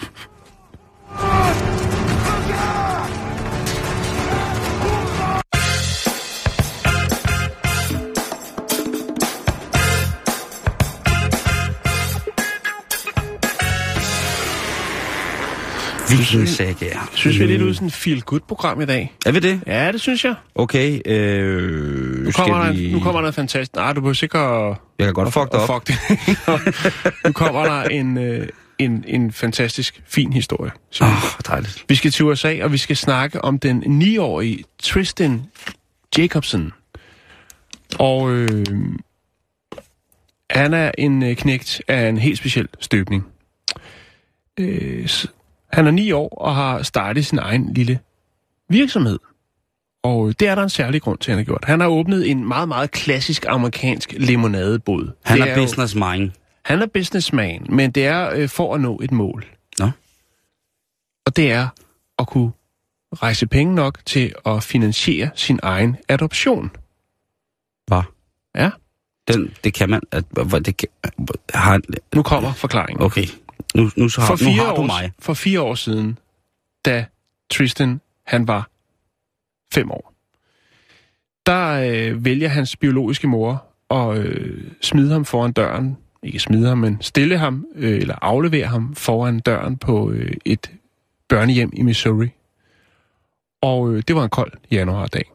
[16.19, 17.11] Vikingsagaer.
[17.15, 19.15] Synes vi er lidt ud sådan et feel-good-program i dag?
[19.27, 19.61] Er vi det?
[19.67, 20.35] Ja, det synes jeg.
[20.55, 22.93] Okay, øh, Nu kommer, der, vi...
[22.93, 23.75] nu kommer der en fantastisk...
[23.75, 24.77] Nej, du behøver sikkert...
[24.99, 25.69] Jeg kan godt fuck dig op.
[25.69, 25.97] Fuck det.
[27.27, 30.71] nu kommer der en, øh, en, en fantastisk, fin historie.
[31.01, 31.15] Åh, oh,
[31.47, 31.85] dejligt.
[31.89, 35.43] Vi skal til USA, og vi skal snakke om den 9-årige Tristan
[36.19, 36.73] Jacobson.
[37.99, 38.67] Og øh,
[40.51, 43.27] han er en øh, knægt af en helt speciel støbning.
[44.61, 45.09] Øh,
[45.73, 47.99] han er 9 år og har startet sin egen lille
[48.69, 49.19] virksomhed.
[50.03, 51.65] Og det er der en særlig grund til, han har gjort.
[51.65, 55.11] Han har åbnet en meget, meget klassisk amerikansk limonadebåd.
[55.25, 56.31] Han er jo- business mind.
[56.65, 59.47] han er businessman, men det er øh, for at nå et mål.
[59.79, 59.91] Nå.
[61.27, 61.69] Og det er
[62.19, 62.51] at kunne
[63.13, 66.71] rejse penge nok til at finansiere sin egen adoption.
[67.87, 68.03] Hvad?
[68.55, 68.71] Ja.
[69.29, 70.01] Den, det kan man...
[70.13, 70.89] At, hvor- det kan,
[71.55, 71.81] har,
[72.15, 73.03] Nu kommer forklaringen.
[73.05, 73.25] okay,
[73.75, 75.13] nu, nu, så har, For nu fire, har du år, mig.
[75.19, 76.19] for fire år siden,
[76.85, 77.07] da
[77.51, 78.71] Tristan han var
[79.75, 80.15] fem år,
[81.47, 85.97] der øh, vælger hans biologiske mor at øh, smide ham foran døren.
[86.23, 90.71] Ikke smide ham, men stille ham, øh, eller aflevere ham foran døren på øh, et
[91.29, 92.29] børnehjem i Missouri.
[93.61, 95.33] Og øh, det var en kold januardag.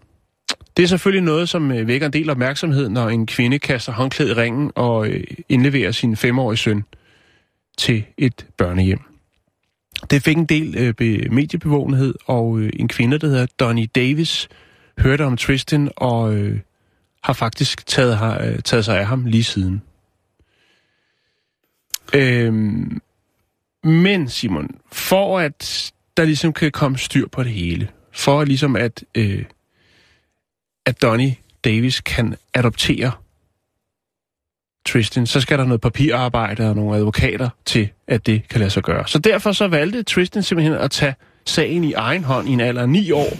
[0.78, 4.32] Det er selvfølgelig noget, som øh, vækker en del opmærksomhed, når en kvinde kaster håndklædet
[4.32, 6.84] i ringen og øh, indleverer sin femårige søn
[7.78, 9.00] til et børnehjem.
[10.10, 14.50] Det fik en del øh, mediebevågenhed, og øh, en kvinde, der hedder Donnie Davis,
[15.00, 16.60] hørte om Tristan og øh,
[17.24, 19.82] har faktisk taget, har, øh, taget sig af ham lige siden.
[22.14, 23.02] Øhm,
[23.84, 29.04] men Simon, for at der ligesom kan komme styr på det hele, for ligesom at,
[29.16, 29.46] øh,
[30.86, 33.12] at Donnie Davis kan adoptere
[34.86, 38.84] Tristan, så skal der noget papirarbejde og nogle advokater til, at det kan lade sig
[38.84, 39.08] gøre.
[39.08, 41.16] Så derfor så valgte Tristan simpelthen at tage
[41.46, 43.38] sagen i egen hånd i en alder af 9 år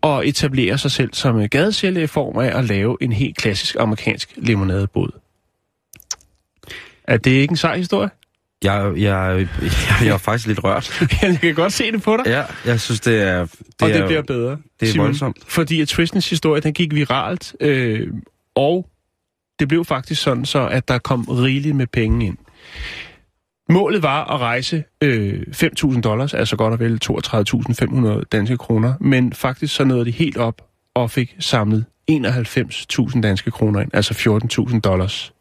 [0.00, 3.76] og etablere sig selv som øh, gadesælger i form af at lave en helt klassisk
[3.78, 5.10] amerikansk limonadebåd.
[7.04, 8.10] Er det ikke en sej historie?
[8.64, 9.70] Jeg, jeg, jeg,
[10.02, 11.02] jeg er faktisk lidt rørt.
[11.22, 12.26] jeg kan godt se det på dig.
[12.26, 13.44] Ja, jeg synes, det er...
[13.44, 14.58] Det og det er, bliver bedre.
[14.80, 15.06] det er Simon.
[15.06, 15.36] voldsomt.
[15.46, 18.06] Fordi at Tristans historie, den gik viralt, øh,
[18.54, 18.86] og
[19.58, 22.36] det blev faktisk sådan så, at der kom rigeligt med penge ind.
[23.70, 29.32] Målet var at rejse øh, 5.000 dollars, altså godt og vel 32.500 danske kroner, men
[29.32, 30.62] faktisk så nåede de helt op
[30.94, 34.14] og fik samlet 91.000 danske kroner ind, altså
[34.70, 35.32] 14.000 dollars.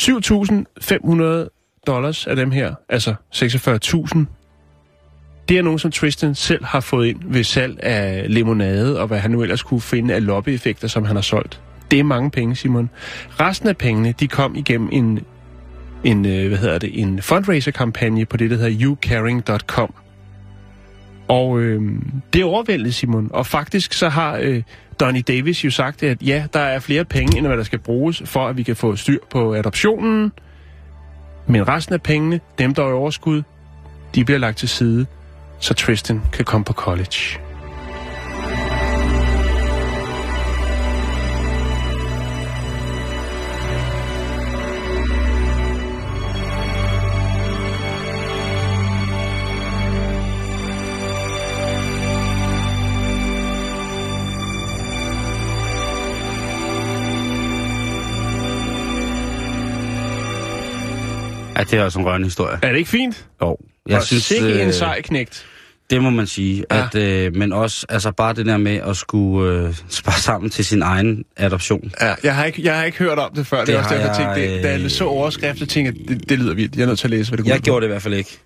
[0.00, 4.24] 7.500 dollars af dem her, altså 46.000,
[5.48, 9.18] det er nogen, som Tristan selv har fået ind ved salg af limonade, og hvad
[9.18, 11.60] han nu ellers kunne finde af lobbyeffekter, som han har solgt.
[11.90, 12.90] Det er mange penge, Simon.
[13.40, 15.20] Resten af pengene, de kom igennem en,
[16.04, 19.94] en øh, hvad hedder det, en fundraiser-kampagne på det, der hedder youcaring.com.
[21.28, 21.82] Og øh,
[22.32, 23.30] det er overvældet, Simon.
[23.32, 24.62] Og faktisk så har øh,
[25.00, 28.22] Donnie Davis jo sagt, at ja, der er flere penge, end hvad der skal bruges,
[28.24, 30.32] for at vi kan få styr på adoptionen.
[31.46, 33.42] Men resten af pengene, dem der er i overskud,
[34.14, 35.06] de bliver lagt til side,
[35.60, 37.45] så Tristan kan komme på college.
[61.58, 62.58] Ja, det er også en rørende historie.
[62.62, 63.26] Er det ikke fint?
[63.42, 63.56] Jo,
[63.88, 64.42] Jeg synes, synes...
[64.42, 65.46] ikke øh, en sej knægt.
[65.90, 66.64] Det må man sige.
[66.70, 66.76] Ja.
[66.76, 66.86] Ja.
[66.86, 70.64] At, øh, men også altså bare det der med at skulle øh, spare sammen til
[70.64, 71.92] sin egen adoption.
[72.00, 73.58] Ja, jeg har, ikke, jeg har ikke hørt om det før.
[73.58, 76.00] Det, Det er også derfor, jeg jeg, tænkte, det, da jeg øh, så overskrifter, tænkte
[76.00, 76.76] jeg, det, det lyder vildt.
[76.76, 78.14] Jeg er nødt til at læse, hvad det går Jeg gjorde det i hvert fald
[78.14, 78.38] ikke.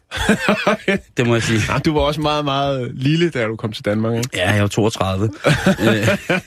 [1.17, 1.61] Det må jeg sige.
[1.69, 4.29] Nej, du var også meget, meget lille, da du kom til Danmark, ikke?
[4.35, 5.25] Ja, jeg var 32.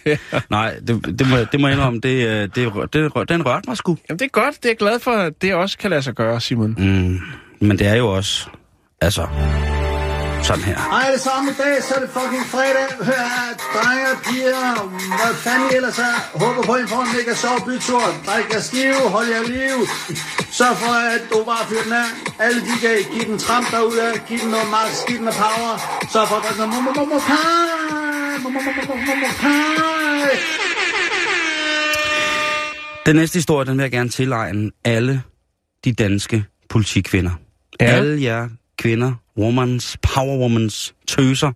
[0.05, 0.17] øh,
[0.49, 3.77] nej, det, det, må, det må jeg indrømme, det, øh, det, det, den rørte mig
[3.77, 3.97] sgu.
[4.09, 4.55] Jamen, det er godt.
[4.55, 6.75] Det er jeg glad for, at det også kan lade sig gøre, Simon.
[6.77, 7.19] Mm,
[7.67, 8.47] men det er jo også,
[9.01, 9.27] altså,
[10.49, 10.77] sådan her.
[10.93, 12.87] Hej alle sammen i dag, så er det fucking fredag.
[13.07, 14.63] Hør her, drenge og piger,
[15.19, 16.15] hvad fanden I ellers er.
[16.43, 18.03] Håber på, at I får en mega sjov bytur.
[18.27, 19.77] Drik jer stive, hold jer liv.
[20.57, 22.09] Sørg for, at du bare fyrer den af.
[22.45, 25.73] Alle de kan give den tramp derude, giv den noget max, giv den noget power.
[26.13, 26.83] Sørg for, at der er noget.
[33.05, 35.21] Den næste historie, den vil jeg gerne tilegne alle
[35.85, 37.31] de danske politikvinder.
[37.81, 37.85] Ja.
[37.85, 41.51] Alle jer kvinder, womans, powerwomans, tøser,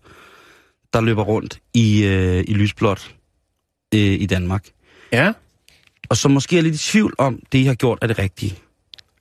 [0.93, 3.15] der løber rundt i, øh, i lysblåt
[3.93, 4.65] øh, i Danmark.
[5.12, 5.32] Ja.
[6.10, 8.56] Og som måske er lidt i tvivl om, det I har gjort er det rigtige.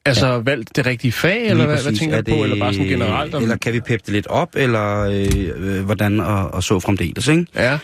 [0.05, 0.37] Altså, ja.
[0.37, 1.99] valgt det rigtige fag, eller Lige hvad, hvad præcis.
[2.01, 2.43] tænker Er du på?
[2.45, 3.35] Eller bare sådan generelt?
[3.35, 3.43] Om...
[3.43, 7.29] Eller kan vi peppe det lidt op, eller øh, øh, hvordan og, og så fremdeles,
[7.29, 7.47] ikke?
[7.55, 7.79] Ja,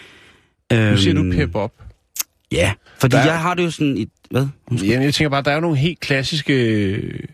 [0.71, 1.73] nu siger du Øhm, pep op.
[2.53, 4.07] Ja, fordi Der- jeg har det jo sådan i...
[4.31, 4.47] Hvad?
[4.71, 4.91] Undskyld.
[4.91, 7.29] Jamen, jeg tænker bare, der er jo nogle helt klassiske...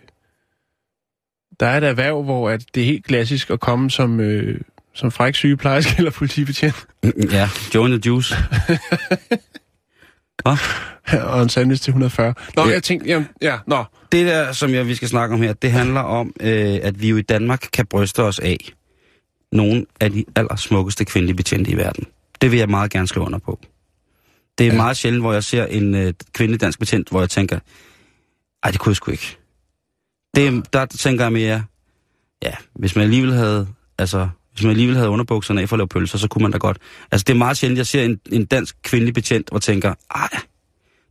[1.61, 4.61] Der er et erhverv, hvor at det er helt klassisk at komme som, øh,
[4.95, 6.87] som fræk sygeplejerske eller politibetjent.
[7.33, 8.35] Ja, Joe and the Juice.
[10.43, 10.57] Hvad?
[11.23, 12.35] og en sandwich til 140.
[12.57, 12.73] Nå, Ja.
[12.73, 13.85] jeg tænkte, jamen, ja, nå.
[14.13, 17.09] Det der, som jeg, vi skal snakke om her, det handler om, øh, at vi
[17.09, 18.57] jo i Danmark kan bryste os af
[19.53, 22.07] nogle af de allersmukkeste kvindelige betjente i verden.
[22.41, 23.59] Det vil jeg meget gerne slå under på.
[24.59, 24.77] Det er ja.
[24.77, 27.59] meget sjældent, hvor jeg ser en øh, kvindelig dansk betjent, hvor jeg tænker,
[28.63, 29.37] ej, det kunne jeg sgu ikke.
[30.37, 31.63] Det, der tænker jeg mere,
[32.43, 33.67] ja, hvis man alligevel havde,
[33.99, 36.59] altså, hvis man alligevel havde underbukserne af for at lave pølser, så kunne man da
[36.59, 36.79] godt.
[37.13, 40.29] Altså, det er meget sjældent, jeg ser en, en dansk kvindelig betjent, og tænker, ej,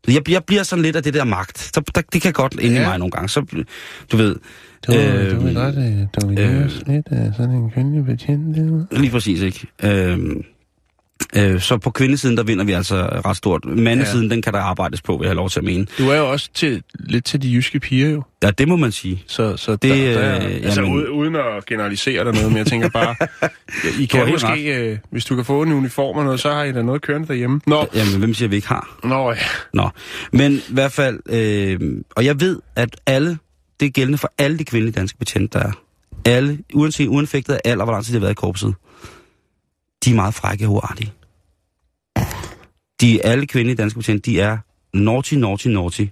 [0.08, 1.60] jeg, jeg bliver sådan lidt af det der magt.
[1.60, 2.82] Så, der, det kan godt inde Ja.
[2.84, 3.30] i mig nogle gange.
[3.30, 3.64] Så,
[4.12, 4.36] du ved,
[4.88, 8.58] Du, øh, du vil godt øh, domineres øh, lidt af sådan en kvindelig betjent.
[8.92, 9.68] Lige præcis, ikke?
[9.84, 10.44] Øhm,
[11.36, 13.66] øh, så på kvindesiden, der vinder vi altså ret stort.
[13.66, 14.34] Mandesiden, ja.
[14.34, 15.88] den kan der arbejdes på, vil jeg have lov til at mene.
[15.98, 18.24] Du er jo også til, lidt til de jyske piger, jo.
[18.44, 19.24] Ja, det må man sige.
[19.28, 22.58] Så, så Det, der, der, er- øh, altså, jamen- uden, at generalisere der noget, men
[22.58, 23.16] jeg tænker bare,
[24.02, 26.64] I kan helt måske, øh, hvis du kan få en uniform og noget, så har
[26.64, 27.62] I da noget kørende derhjemme.
[27.68, 29.00] Nå, Jamen, hvem siger, vi ikke har?
[29.04, 29.38] nå ja.
[29.74, 29.90] Nå,
[30.32, 31.80] men i hvert fald, øh,
[32.16, 33.38] og jeg ved, at alle,
[33.80, 35.72] det er gældende for alle de kvindelige danske betjente, der er.
[36.26, 38.74] Alle, uanset uanfægtet af alder, hvor lang tid de har været i korpset,
[40.06, 41.14] de er meget frække og uartige.
[43.02, 44.58] De alle kvindelige danske betjente, de er
[44.94, 46.06] naughty, naughty, naughty.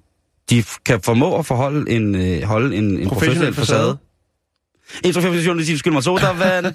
[0.50, 3.98] De kan formå at forholde en, øh, holde en, en professionel facade.
[5.04, 6.65] Introfilmation, det skyld mig sodavand.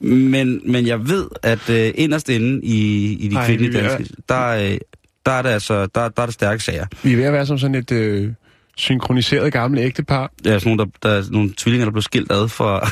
[0.30, 4.14] men, men jeg ved, at øh, inderst inde i, i de Ej, kvindelige vi danske,
[4.28, 4.78] der, øh,
[5.26, 6.86] der er det altså, der, der er det stærke sager.
[7.02, 8.32] Vi er ved at være som sådan et øh,
[8.76, 10.32] synkroniseret gammelt ægtepar.
[10.44, 12.88] Er sådan nogle, der, der er nogle tvillinger, der blev skilt ad for...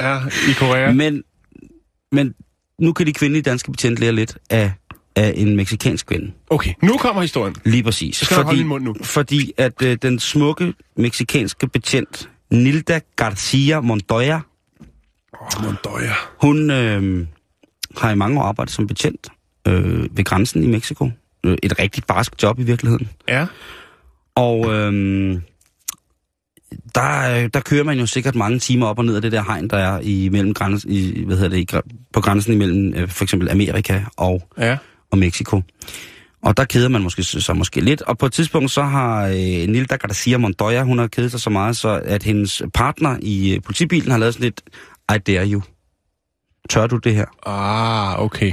[0.00, 0.18] Ja,
[0.50, 0.80] i Korea.
[0.80, 0.92] ja.
[1.02, 1.22] men,
[2.12, 2.34] men
[2.80, 4.72] nu kan de kvindelige danske betjente lære lidt af,
[5.16, 6.32] af en meksikansk kvinde.
[6.50, 7.54] Okay, nu kommer historien.
[7.64, 8.16] Lige præcis.
[8.16, 8.94] Så skal du holde mund nu.
[9.02, 14.40] Fordi at øh, den smukke meksikanske betjent, Nilda Garcia Montoya,
[15.40, 16.12] Åh, Montoya.
[16.42, 17.26] hun øh,
[17.96, 19.28] har i mange år arbejdet som betjent
[19.68, 21.10] øh, ved grænsen i Mexico.
[21.44, 23.08] Øh, Et rigtig barsk job i virkeligheden.
[23.28, 23.46] Ja.
[24.34, 25.42] Og øhm,
[26.94, 29.42] der, øh, der kører man jo sikkert mange timer op og ned af det der
[29.42, 31.66] hegn, der er i mellem græns, i, hvad hedder det, i,
[32.12, 34.76] på grænsen imellem øh, for eksempel Amerika og, Ja.
[35.10, 35.62] og Mexico.
[36.42, 38.02] Og der keder man måske sig måske lidt.
[38.02, 39.34] Og på et tidspunkt så har øh,
[39.68, 43.62] Nilda Garcia Montoya, hun har kedet sig så meget, så at hendes partner i øh,
[43.62, 44.62] politibilen har lavet sådan lidt,
[45.14, 45.62] I dare you.
[46.70, 47.26] Tør du det her?
[47.46, 48.52] Ah, okay.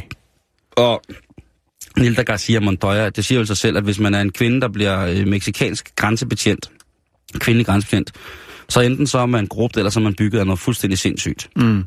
[0.77, 1.01] Og
[1.97, 4.67] Nilda Garcia Montoya, det siger jo sig selv, at hvis man er en kvinde, der
[4.67, 6.71] bliver øh, meksikansk grænsebetjent,
[7.39, 8.11] kvindelig grænsebetjent,
[8.69, 11.49] så enten så er man grupt, eller så er man bygget af noget fuldstændig sindssygt.
[11.55, 11.83] Mm.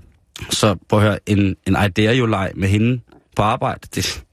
[0.51, 3.01] Så prøv at høre, en, en I dare you leg med hende
[3.37, 4.25] på arbejde, det...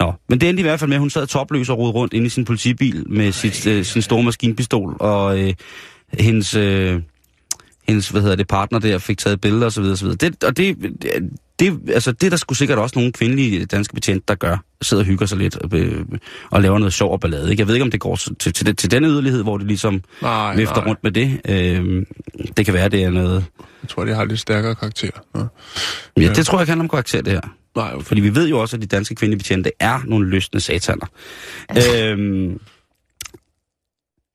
[0.00, 2.14] Nå, men det endte i hvert fald med, at hun sad topløs og rodede rundt
[2.14, 5.54] inde i sin politibil med sit, øh, sin store maskinpistol, og øh,
[6.12, 7.00] hendes, øh,
[7.88, 9.82] hendes, hvad hedder det, partner der fik taget billeder osv.
[9.82, 10.08] osv.
[10.08, 10.76] Det, og det,
[11.58, 14.56] det, altså, det er der sgu sikkert også nogle kvindelige danske betjente, der gør.
[14.82, 16.04] Sidder og hygger sig lidt øh,
[16.50, 17.50] og laver noget sjov og ballade.
[17.50, 17.60] Ikke?
[17.60, 20.56] Jeg ved ikke, om det går til, til, til, den yderlighed, hvor det ligesom Nej,
[20.56, 20.86] vifter nej.
[20.86, 21.40] rundt med det.
[21.48, 22.06] Øh,
[22.56, 23.44] det kan være, det er noget...
[23.82, 25.10] Jeg tror, det har lidt stærkere karakter.
[25.34, 25.40] Ja,
[26.22, 26.32] Ja.
[26.32, 27.40] det tror jeg kan handle om karakter, det her.
[27.76, 28.04] Nej, okay.
[28.04, 31.06] Fordi vi ved jo også, at de danske kvindelige betjente er nogle lystende sataner.
[32.02, 32.60] øhm,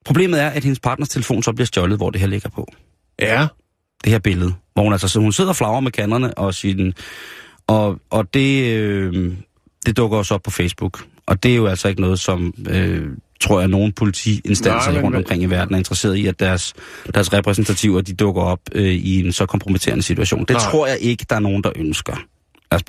[0.04, 2.72] problemet er, at hendes partners telefon så bliver stjålet, hvor det her ligger på.
[3.20, 3.46] Ja.
[4.04, 6.94] Det her billede, hvor hun altså hun sidder og flagrer med kanderne og sin,
[7.66, 9.32] og, og det, øh,
[9.86, 11.04] det dukker også op på Facebook.
[11.26, 13.08] Og det er jo altså ikke noget, som øh,
[13.40, 16.74] tror jeg, nogen politiinstanser Nej, men rundt omkring i verden er interesseret i, at deres,
[17.14, 20.40] deres repræsentativer de dukker op øh, i en så kompromitterende situation.
[20.40, 20.60] Det Nej.
[20.70, 22.16] tror jeg ikke, der er nogen, der ønsker.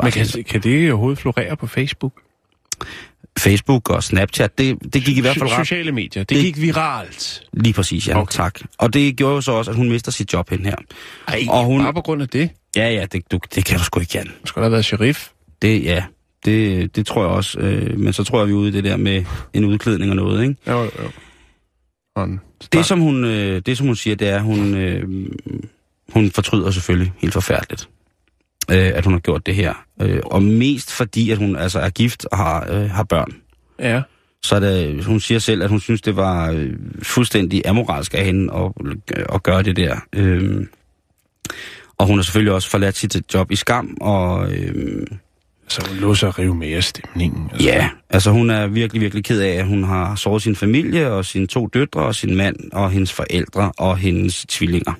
[0.04, 2.14] Men kan, kan det overhovedet florere på Facebook?
[3.40, 6.24] Facebook og Snapchat, det, det gik i hvert fald ret Sociale medier.
[6.24, 7.44] Det, Det- gik viralt.
[7.54, 8.18] Lige præcis, ja.
[8.20, 8.36] Okay.
[8.38, 8.60] Tak.
[8.78, 10.76] Og det gjorde jo så også, at hun mister sit job hen her.
[11.28, 12.50] Ej, Og hun- bare på grund af det.
[12.76, 14.26] Ja, ja, det, du, det kan du sgu ikke, Jan.
[14.28, 15.28] Du skulle da have været sheriff.
[15.62, 16.04] Det, ja,
[16.46, 17.60] det, det tror jeg også.
[17.60, 20.16] Øh, men så tror jeg, vi er ude i det der med en udklædning og
[20.16, 20.56] noget, ikke?
[20.68, 20.90] Jo, jo.
[22.16, 22.40] Og en
[22.74, 25.04] Det, som hun, øh, det, som hun siger, det er, at hun, øh,
[26.14, 27.90] hun fortryder selvfølgelig helt forfærdeligt,
[28.72, 29.74] øh, at hun har gjort det her.
[30.02, 33.34] Øh, og mest fordi, at hun altså er gift og har, øh, har børn.
[33.80, 34.02] Ja.
[34.44, 36.74] Så er det, hun siger selv, at hun synes, det var øh,
[37.04, 38.72] fuldstændig amoralsk af hende at,
[39.34, 39.96] at gøre det der.
[40.14, 40.66] Øh,
[41.98, 45.08] og hun har selvfølgelig også forladt sit job i skam, og øh,
[45.68, 47.50] Så hun lå sig at rive mere stemningen.
[47.52, 47.68] Altså.
[47.68, 51.26] ja, altså hun er virkelig, virkelig ked af, at hun har såret sin familie og
[51.26, 54.94] sine to døtre og sin mand og hendes forældre og hendes tvillinger.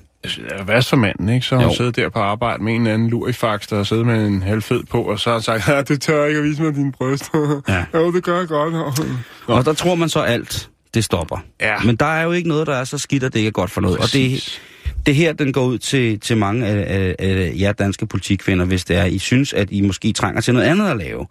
[0.66, 1.46] Værst for manden, ikke?
[1.46, 4.06] Så har hun siddet der på arbejde med en eller anden lurifax, der har siddet
[4.06, 6.38] med en halv fed på, og så har han sagt, ja, det tør jeg ikke
[6.38, 7.30] at vise mig dine bryst.
[7.68, 7.84] Ja.
[7.98, 9.00] jo, det gør jeg godt.
[9.46, 11.44] Og der tror man så alt, det stopper.
[11.60, 11.78] Ja.
[11.84, 13.70] Men der er jo ikke noget, der er så skidt, at det ikke er godt
[13.70, 13.98] for noget.
[13.98, 14.60] Og det, Præcis.
[15.06, 18.84] det her, den går ud til, til mange af, af, af jer danske politikvinder, hvis
[18.84, 21.26] det er, I synes, at I måske trænger til noget andet at lave.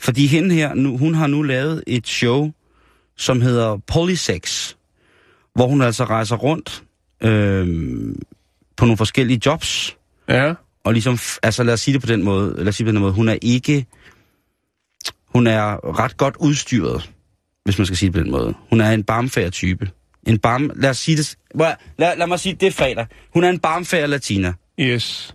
[0.00, 2.50] Fordi hende her, nu, hun har nu lavet et show,
[3.16, 4.74] som hedder Polysex,
[5.54, 6.82] hvor hun altså rejser rundt
[7.22, 8.14] øh,
[8.78, 9.96] på nogle forskellige jobs,
[10.28, 10.54] Ja.
[10.84, 12.96] og ligesom, altså lad os sige det på den måde, lad os sige det på
[12.96, 13.86] den måde, hun er ikke,
[15.34, 17.10] hun er ret godt udstyret,
[17.64, 18.54] hvis man skal sige det på den måde.
[18.70, 19.90] Hun er en barmfærd type.
[20.26, 23.06] En barm, lad os sige det, lad, lad, lad mig sige det, fredag.
[23.34, 24.52] Hun er en barmfærd latina.
[24.80, 25.34] Yes.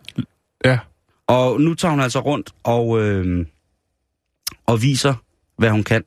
[0.66, 0.80] Ja.
[1.28, 3.46] Og nu tager hun altså rundt og, øh,
[4.66, 5.14] og viser,
[5.58, 6.04] hvad hun kan.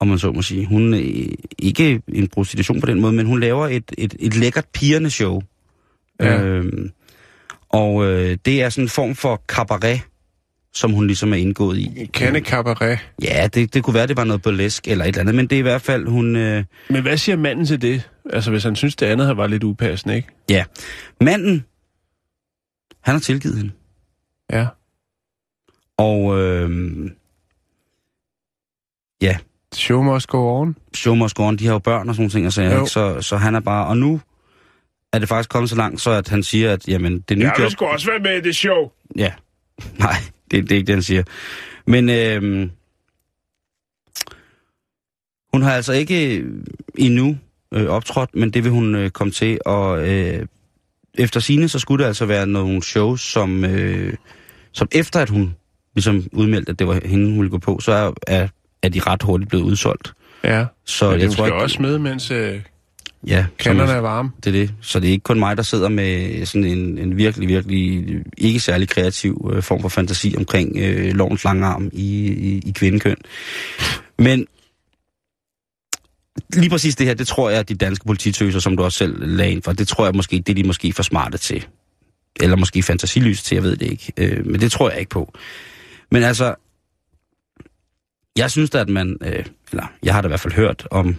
[0.00, 0.66] Om man så må sige.
[0.66, 1.26] Hun er
[1.58, 5.42] ikke en prostitution på den måde, men hun laver et, et, et lækkert pigerne show.
[6.20, 6.42] Ja.
[6.42, 6.90] Øhm,
[7.68, 10.00] og øh, det er sådan en form for cabaret,
[10.74, 12.10] som hun ligesom er indgået i.
[12.14, 12.98] Kande cabaret.
[13.22, 15.56] Ja, det, det kunne være, det var noget burlesk eller et eller andet, men det
[15.56, 16.36] er i hvert fald, hun...
[16.36, 18.10] Øh, Men hvad siger manden til det?
[18.32, 20.28] Altså, hvis han synes, det andet var lidt upassende, ikke?
[20.50, 20.64] ja,
[21.20, 21.64] manden,
[23.00, 23.72] han har tilgivet hende.
[24.52, 24.66] Ja.
[25.98, 26.70] Og øh,
[29.22, 29.36] ja,
[29.74, 30.76] Show must go on.
[30.94, 33.20] show must go on, de har jo børn og sådan nogle ting, og så, så,
[33.22, 33.86] så han er bare...
[33.86, 34.20] Og nu
[35.12, 37.52] er det faktisk kommet så langt, så at han siger, at jamen, det nye Jeg
[37.56, 37.72] vil job...
[37.72, 38.90] sgu også være med i det show.
[39.16, 39.32] Ja,
[39.98, 40.16] nej,
[40.50, 41.22] det, det er ikke det, han siger.
[41.86, 42.68] Men øh,
[45.52, 46.44] hun har altså ikke
[46.98, 47.38] endnu
[47.74, 50.46] øh, optrådt, men det vil hun øh, komme til, og øh,
[51.18, 54.14] efter sine så skulle det altså være nogle shows, som, øh,
[54.72, 55.54] som efter at hun
[55.94, 58.48] ligesom udmeldte, at det var hende, hun ville gå på, så er, er,
[58.82, 60.12] er de ret hurtigt blevet udsolgt.
[60.44, 60.66] Ja.
[60.84, 62.60] Så Men jeg jeg tror skal ikke, også med, mens øh,
[63.26, 64.30] ja, kanderne er varme.
[64.44, 64.74] det er det.
[64.80, 68.06] Så det er ikke kun mig, der sidder med sådan en, en virkelig, virkelig
[68.38, 72.70] ikke særlig kreativ øh, form for fantasi omkring øh, lovens lange arm i, i, i
[72.70, 73.16] kvindekøn.
[74.18, 74.46] Men
[76.54, 79.26] lige præcis det her, det tror jeg, at de danske polititøser, som du også selv
[79.36, 81.66] lagde ind for, det tror jeg måske, det er de måske for smarte til.
[82.40, 84.12] Eller måske fantasilys til, jeg ved det ikke.
[84.16, 85.32] Øh, men det tror jeg ikke på.
[86.10, 86.54] Men altså,
[88.36, 91.16] jeg synes da, at man, øh, eller jeg har da i hvert fald hørt om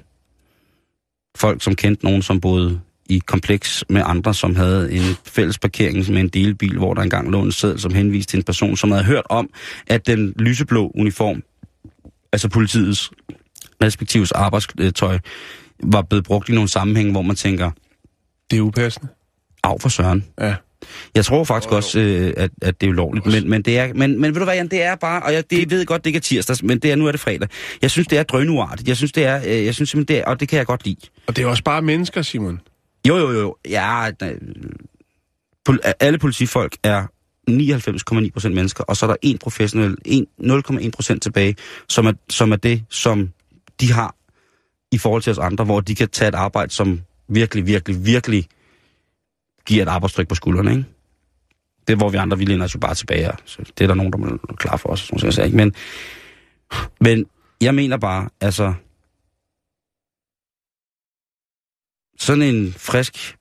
[1.37, 6.11] folk, som kendte nogen, som boede i kompleks med andre, som havde en fælles parkering
[6.11, 8.91] med en delbil, hvor der engang lå en seddel, som henviste til en person, som
[8.91, 9.49] havde hørt om,
[9.87, 11.43] at den lyseblå uniform,
[12.33, 13.11] altså politiets
[13.83, 15.19] respektives arbejdstøj,
[15.83, 17.71] var blevet brugt i nogle sammenhænge, hvor man tænker,
[18.51, 19.07] Det er upassende.
[19.63, 20.25] af for søren.
[20.41, 20.55] Ja.
[21.15, 24.21] Jeg tror faktisk også, øh, at, at det er ulovligt, men, men, det er, men,
[24.21, 26.17] men ved du hvad, Jan, det er bare, og jeg det, ved godt, det ikke
[26.17, 27.47] er tirsdag, men det er, nu er det fredag.
[27.81, 28.87] Jeg synes, det er drønuartigt.
[28.87, 30.85] Jeg synes, det er, øh, jeg synes simpelthen, det er, og det kan jeg godt
[30.85, 30.97] lide.
[31.27, 32.59] Og det er også bare mennesker, Simon.
[33.07, 33.55] Jo, jo, jo.
[33.69, 34.09] Ja,
[35.69, 37.05] pol- alle politifolk er
[37.49, 41.55] 99,9 procent mennesker, og så er der en professionel, en- 0,1 procent tilbage,
[41.89, 43.29] som er, som er det, som
[43.81, 44.15] de har
[44.91, 48.45] i forhold til os andre, hvor de kan tage et arbejde, som virkelig, virkelig, virkelig
[49.67, 50.85] giver et arbejdstryk på skuldrene, ikke?
[51.87, 53.87] Det er, hvor vi andre, vi læner os jo bare tilbage, og så det er
[53.87, 55.57] der nogen, der må klar for os, som jeg sagde, ikke?
[55.57, 55.73] Men,
[57.01, 57.25] men
[57.61, 58.73] jeg mener bare, altså,
[62.17, 63.37] sådan en frisk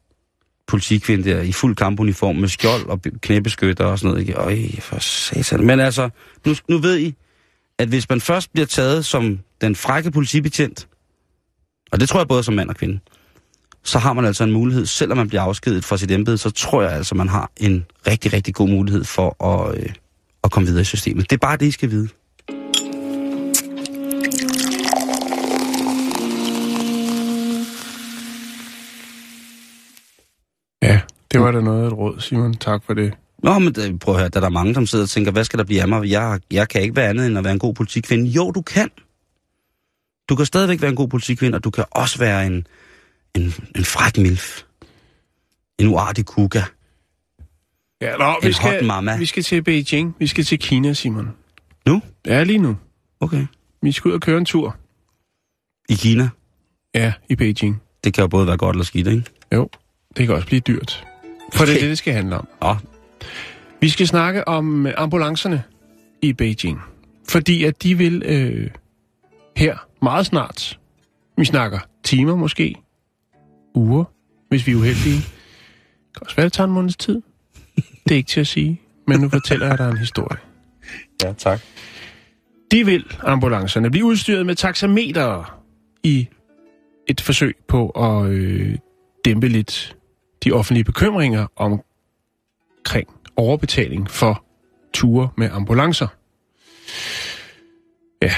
[0.66, 4.20] politikvinde der i fuld kampuniform med skjold og knæbeskytter og sådan noget.
[4.20, 4.35] Ikke?
[4.35, 5.66] Øj, for satan.
[5.66, 6.11] Men altså,
[6.47, 7.14] nu, nu ved I,
[7.79, 10.89] at hvis man først bliver taget som den frække politibetjent,
[11.93, 13.01] og det tror jeg både som mand og kvinde,
[13.87, 16.82] så har man altså en mulighed, selvom man bliver afskediget fra sit embede, så tror
[16.82, 19.89] jeg altså, man har en rigtig, rigtig god mulighed for at, øh,
[20.45, 21.30] at komme videre i systemet.
[21.30, 22.09] Det er bare det, I skal vide.
[30.82, 31.01] Ja,
[31.32, 32.55] det var da noget af et råd, Simon.
[32.55, 33.14] Tak for det.
[33.43, 35.45] Nå, men øh, prøv at høre, der er der mange, som sidder og tænker, hvad
[35.45, 36.11] skal der blive af mig?
[36.11, 38.26] Jeg, jeg kan ikke være andet end at være en god politikvinde.
[38.26, 38.91] Jo, du kan.
[40.28, 42.66] Du kan stadigvæk være en god politikvinde, og du kan også være en,
[43.37, 44.62] en, en fræk milf.
[45.78, 46.62] En uartig kuga.
[48.01, 49.16] Ja, nå, En vi skal, hot mama.
[49.18, 50.16] vi skal til Beijing.
[50.18, 51.28] Vi skal til Kina, Simon.
[51.87, 52.03] Nu?
[52.26, 52.76] Ja, lige nu.
[53.20, 53.47] Okay.
[53.82, 54.76] Vi skal ud og køre en tur.
[55.89, 56.28] I Kina.
[56.95, 57.82] Ja, i Beijing.
[58.05, 59.22] Det kan jo både være godt eller skidt, ikke?
[59.55, 59.68] Jo,
[60.16, 61.05] det kan også blive dyrt.
[61.53, 61.80] For det er Okay.
[61.82, 62.49] det, det skal handle om.
[62.62, 62.76] Åh,
[63.80, 65.62] Vi skal snakke om øh, ambulancerne
[66.22, 66.80] i Beijing.
[67.28, 68.70] Fordi at de vil øh,
[69.57, 70.78] her meget snart,
[71.39, 72.74] vi snakker timer måske,
[73.77, 74.05] uger,
[74.49, 75.16] hvis vi er uheldige.
[75.16, 77.22] Det kan også være, det tager en måneds tid.
[77.77, 80.39] Det er ikke til at sige, men nu fortæller jeg dig en historie.
[81.22, 81.61] ja, tak.
[82.70, 85.61] De vil, ambulancerne, blive udstyret med taxameter
[86.03, 86.29] i
[87.07, 88.79] et forsøg på at øh,
[89.24, 89.97] dæmpe lidt
[90.45, 94.45] de offentlige bekymringer omkring overbetaling for
[94.93, 96.09] ture med ambulancer.
[98.22, 98.35] Ja.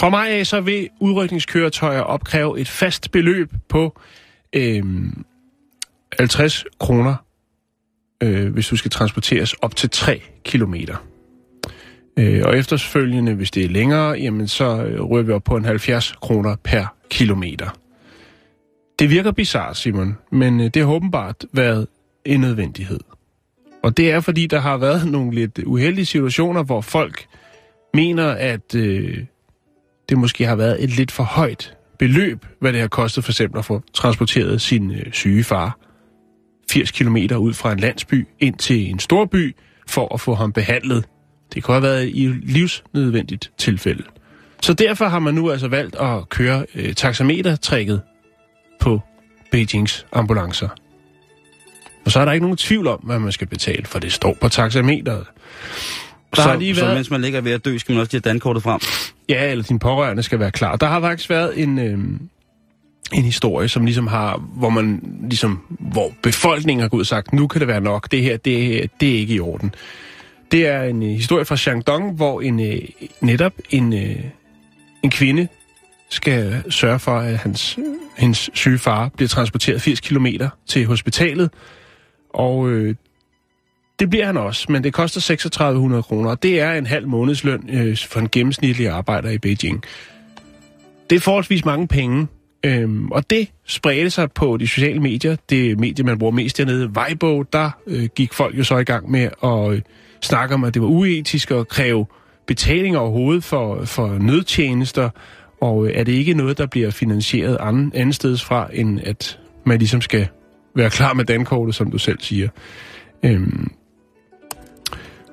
[0.00, 4.00] For mig af så vil udrykningskøretøjer opkræve et fast beløb på
[4.52, 4.84] øh,
[6.18, 7.14] 50 kroner,
[8.22, 10.96] øh, hvis du skal transporteres op til 3 kilometer.
[12.16, 15.64] Øh, og efterfølgende, hvis det er længere, jamen så øh, rører vi op på en
[15.64, 17.78] 70 kroner per kilometer.
[18.98, 21.86] Det virker bizart, Simon, men øh, det har åbenbart været
[22.24, 23.00] en nødvendighed.
[23.82, 27.26] Og det er, fordi der har været nogle lidt uheldige situationer, hvor folk
[27.94, 29.24] mener, at øh,
[30.08, 33.58] det måske har været et lidt for højt beløb, hvad det har kostet for eksempel
[33.58, 35.78] at få transporteret sin øh, syge far
[36.70, 39.56] 80 km ud fra en landsby ind til en storby
[39.86, 41.04] for at få ham behandlet.
[41.54, 44.02] Det kunne have været i et livsnødvendigt tilfælde.
[44.62, 48.02] Så derfor har man nu altså valgt at køre øh, taxametertrækket
[48.80, 49.00] på
[49.50, 50.68] Beijings ambulancer.
[52.04, 54.36] Og så er der ikke nogen tvivl om, hvad man skal betale, for det står
[54.40, 55.26] på taxameteret.
[56.36, 56.96] Der så, har lige så været...
[56.96, 58.80] mens man ligger ved at dø, skal man også lige have dankortet frem.
[59.28, 60.76] Ja, eller din pårørende skal være klar.
[60.76, 61.98] Der har faktisk været en, øh,
[63.12, 67.46] en historie, som ligesom har, hvor man ligesom, hvor befolkningen har gået og sagt, nu
[67.46, 69.74] kan det være nok, det her, det, det er ikke i orden.
[70.52, 72.78] Det er en øh, historie fra Shandong, hvor en, øh,
[73.20, 74.24] netop en, øh,
[75.02, 75.48] en kvinde
[76.08, 77.78] skal sørge for, at hans,
[78.18, 80.26] hendes syge far bliver transporteret 80 km
[80.66, 81.50] til hospitalet.
[82.34, 82.94] Og øh,
[83.98, 87.70] det bliver han også, men det koster 3600 kroner, og det er en halv månedsløn
[87.72, 89.84] øh, for en gennemsnitlig arbejder i Beijing.
[91.10, 92.26] Det er forholdsvis mange penge,
[92.64, 95.36] øhm, og det spredte sig på de sociale medier.
[95.50, 99.10] Det medie, man bruger mest dernede, Weibo, der øh, gik folk jo så i gang
[99.10, 99.82] med at øh,
[100.20, 102.06] snakke om, at det var uetisk at kræve
[102.46, 105.10] betaling overhovedet for, for nødtjenester,
[105.60, 109.38] og øh, er det ikke noget, der bliver finansieret anden, anden steds fra, end at
[109.66, 110.28] man ligesom skal
[110.74, 112.48] være klar med dankortet, som du selv siger.
[113.22, 113.70] Øhm,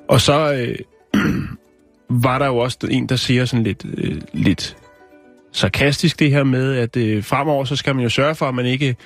[0.08, 0.78] og så øh,
[2.24, 4.76] var der jo også en, der siger sådan lidt, øh, lidt
[5.52, 8.66] sarkastisk det her med, at øh, fremover så skal man jo sørge for, at man
[8.66, 8.96] ikke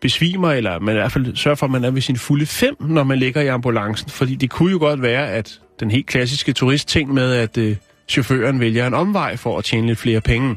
[0.00, 2.76] besvimer, eller man i hvert fald sørge for, at man er ved sin fulde fem,
[2.80, 4.10] når man ligger i ambulancen.
[4.10, 7.76] Fordi det kunne jo godt være, at den helt klassiske turistting med, at øh,
[8.08, 10.56] chaufføren vælger en omvej for at tjene lidt flere penge.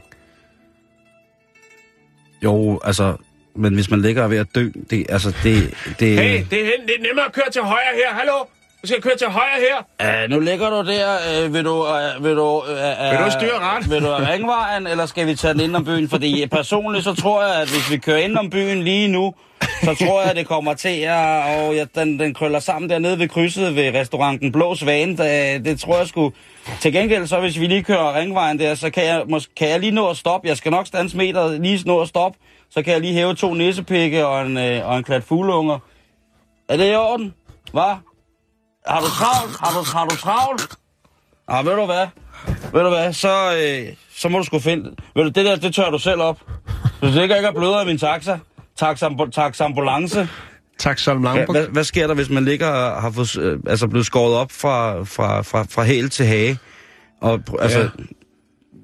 [2.43, 3.15] Jo, altså,
[3.55, 5.73] men hvis man ligger ved at dø, det, altså, det...
[5.99, 8.13] det Hey, det er, det er nemmere at køre til højre her.
[8.13, 8.33] Hallo?
[8.81, 9.59] Du skal køre til højre
[9.99, 10.23] her.
[10.23, 11.07] Uh, nu ligger du der.
[11.45, 11.85] Uh, vil du,
[12.17, 13.89] uh, vil du, uh, uh, Vil du styre ret?
[13.89, 16.09] Vil du af ringvejen, eller skal vi tage den ind om byen?
[16.09, 19.33] Fordi personligt så tror jeg, at hvis vi kører ind om byen lige nu,
[19.83, 21.59] så tror jeg, at det kommer til at...
[21.59, 25.17] Og ja, den, den krøller sammen dernede ved krydset ved restauranten Blå Svane.
[25.17, 26.31] Det, det tror jeg sgu...
[26.81, 29.79] Til gengæld, så hvis vi lige kører ringvejen der, så kan jeg, mås- kan jeg
[29.79, 30.47] lige nå at stoppe.
[30.47, 32.39] Jeg skal nok stands meter, lige nå at stoppe.
[32.69, 35.79] Så kan jeg lige hæve to næsepikke og en, øh, og en klat fugleunger.
[36.69, 37.33] Er det i orden?
[37.71, 37.95] Hvad?
[38.89, 39.59] Har du travlt?
[39.59, 40.67] Har du, har du travlt?
[41.47, 42.07] Ah, ved du hvad?
[42.73, 43.13] Ved du hvad?
[43.13, 44.83] Så, øh, så må du sgu finde...
[45.15, 46.39] Ved du, det der, det tør du selv op.
[46.99, 48.37] Hvis det ikke er bløder i min taxa.
[48.79, 50.29] Taxa, taxa ambulance.
[50.79, 53.87] Tak, Salm Hvad, hvad, hvad sker der, hvis man ligger og har fået, øh, altså
[53.87, 56.57] blevet skåret op fra, fra, fra, fra hæl til hage?
[57.21, 57.83] Og, altså, Ja.
[57.83, 57.89] ja.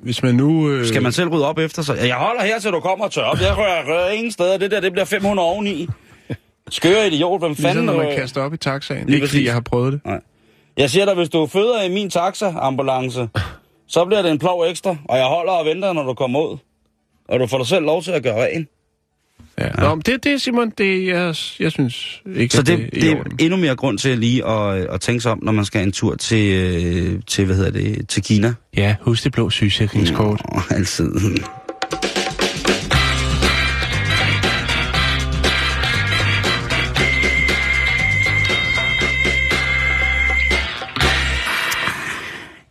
[0.04, 0.70] Hvis man nu...
[0.70, 1.98] Øh, skal man selv rydde op efter sig?
[2.08, 3.42] Jeg holder her, til du kommer og tør op.
[3.42, 4.58] Jeg rører, rører ingen steder.
[4.58, 5.88] Det der, det bliver 500 oveni.
[6.70, 7.86] Skøre idiot, hvem Ligesom fanden...
[7.86, 9.06] når man øh, kaster op i taxaen.
[9.06, 10.06] Lige Ikke fordi jeg har prøvet det.
[10.06, 10.20] Nej.
[10.78, 13.30] Jeg siger dig, hvis du føder i min taxa-ambulance,
[13.88, 16.58] så bliver det en plov ekstra, og jeg holder og venter, når du kommer ud.
[17.30, 18.68] Og du får dig selv lov til at gøre ren.
[19.60, 19.70] Ja.
[19.70, 23.24] Nå, men det, det Simon, det jeg, jeg synes ikke, Så det, det, det er
[23.40, 26.16] endnu mere grund til lige at, at tænke sig om, når man skal en tur
[26.16, 28.54] til, øh, til hvad hedder det, til Kina.
[28.78, 30.42] Ja, husk det blå sygesikringskort.
[30.56, 31.12] Åh, altid.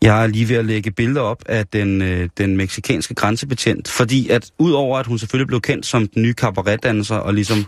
[0.05, 4.29] Jeg er lige ved at lægge billeder op af den, øh, den meksikanske grænsebetjent, fordi
[4.29, 7.65] at udover at hun selvfølgelig blev kendt som den nye cabaretdanser og ligesom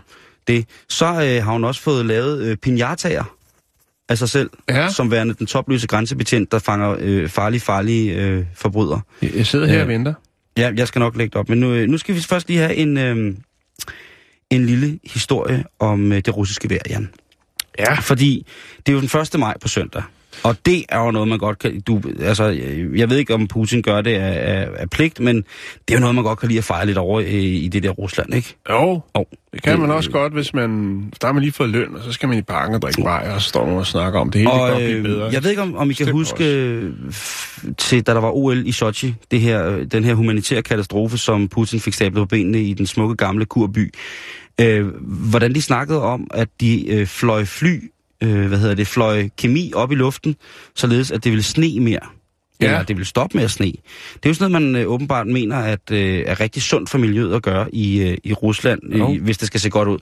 [0.47, 3.23] det, så øh, har hun også fået lavet øh, pinjataer
[4.09, 4.89] af sig selv, Ja.
[4.89, 9.01] som værende den topløse grænsebetjent, der fanger øh, farlige, farlige øh, forbrydere.
[9.21, 9.81] Jeg sidder her Ja.
[9.81, 10.13] og venter.
[10.57, 11.49] Ja, jeg skal nok lægge det op.
[11.49, 13.35] Men nu, øh, nu skal vi først lige have en, øh,
[14.49, 17.09] en lille historie om øh, det russiske vejr, Jan.
[17.79, 17.93] Ja.
[17.93, 18.45] Fordi
[18.77, 19.39] det er jo den 1.
[19.39, 20.03] maj på søndag.
[20.43, 21.81] Og det er jo noget, man godt kan...
[21.81, 22.43] Du, altså,
[22.95, 25.43] jeg ved ikke, om Putin gør det af, af, af pligt, men det
[25.87, 27.89] er jo noget, man godt kan lide at fejre lidt over i, i det der
[27.89, 28.55] Rusland, ikke?
[28.69, 29.25] Jo, Jo.
[29.53, 30.99] det kan man Øh, også godt, hvis man...
[31.21, 33.31] Der har man lige fået løn, og så skal man i parken og drikke bajer,
[33.33, 34.51] og så står man og snakker om det hele.
[34.51, 35.29] det kan Og blive øh, bedre.
[35.33, 38.67] jeg ved ikke, om, om I kan huske, øh, f- til da der var OL
[38.67, 42.61] i Sochi, det her, øh, den her humanitære katastrofe, som Putin fik stablet på benene
[42.61, 43.93] i den smukke gamle kurby.
[44.61, 44.87] Øh,
[45.29, 47.79] hvordan de snakkede om, at de øh, fløj fly,
[48.23, 50.35] øh, hvad hedder det, fløj kemi op i luften,
[50.75, 51.99] således at det ville sne mere.
[52.61, 52.65] Ja.
[52.65, 53.65] Eller det ville stoppe med at sne.
[54.13, 56.97] Det er jo sådan noget, man øh, åbenbart mener, at øh, er rigtig sundt for
[56.97, 59.99] miljøet at gøre i, øh, i Rusland, øh, hvis det skal se godt ud.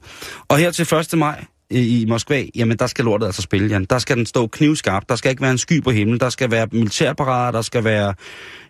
[0.48, 1.18] Og her til 1.
[1.18, 3.86] maj, øh, i Moskva, jamen der skal lortet altså spille, Jan.
[3.86, 6.52] Der skal den stå knivskarp, der skal ikke være en sky på himlen, der skal
[6.52, 8.14] være militærparader, der skal være,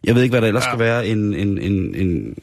[0.03, 0.69] jeg ved ikke hvad der ellers ja.
[0.69, 2.35] skal være, en, en, en, en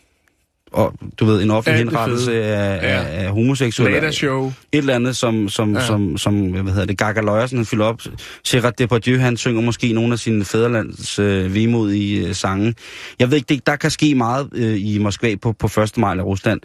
[0.72, 3.04] og, du ved, en offentlig det henrettelse af, Ja.
[3.04, 4.12] af, af homoseksuelle.
[4.12, 4.46] Show.
[4.46, 5.80] Et eller andet, som, som, Ja.
[5.80, 5.86] ja.
[5.86, 8.00] som, som hvad hedder det, Gaga Løjersen, han fylder op.
[8.48, 12.74] Gerard Depardieu, han synger måske nogle af sine fædrelands øh, vemodige øh, sange.
[13.18, 15.98] Jeg ved ikke, det, der kan ske meget øh, i Moskva på, på 1.
[15.98, 16.60] maj i Rusland.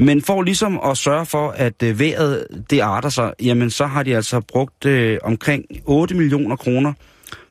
[0.00, 4.02] Men for ligesom at sørge for, at øh, vejret det arter sig, jamen så har
[4.02, 6.92] de altså brugt øh, omkring 8 millioner kroner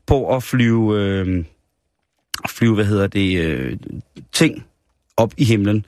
[0.06, 1.44] på at flyve, øh,
[2.48, 3.76] flyve hvad hedder det, øh,
[4.32, 4.64] ting
[5.18, 5.84] op i himlen.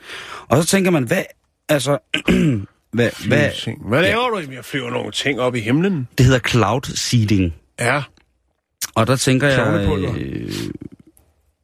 [0.49, 1.22] Og så tænker man, hvad,
[1.68, 1.99] altså,
[2.97, 3.51] hvad, hvad.
[3.89, 6.09] Hvad laver du med at flyve nogle ting op i himlen?
[6.18, 7.55] det hedder cloud seeding.
[7.81, 8.03] Ja.
[8.95, 9.89] Og der tænker jeg...
[10.18, 10.53] Øh,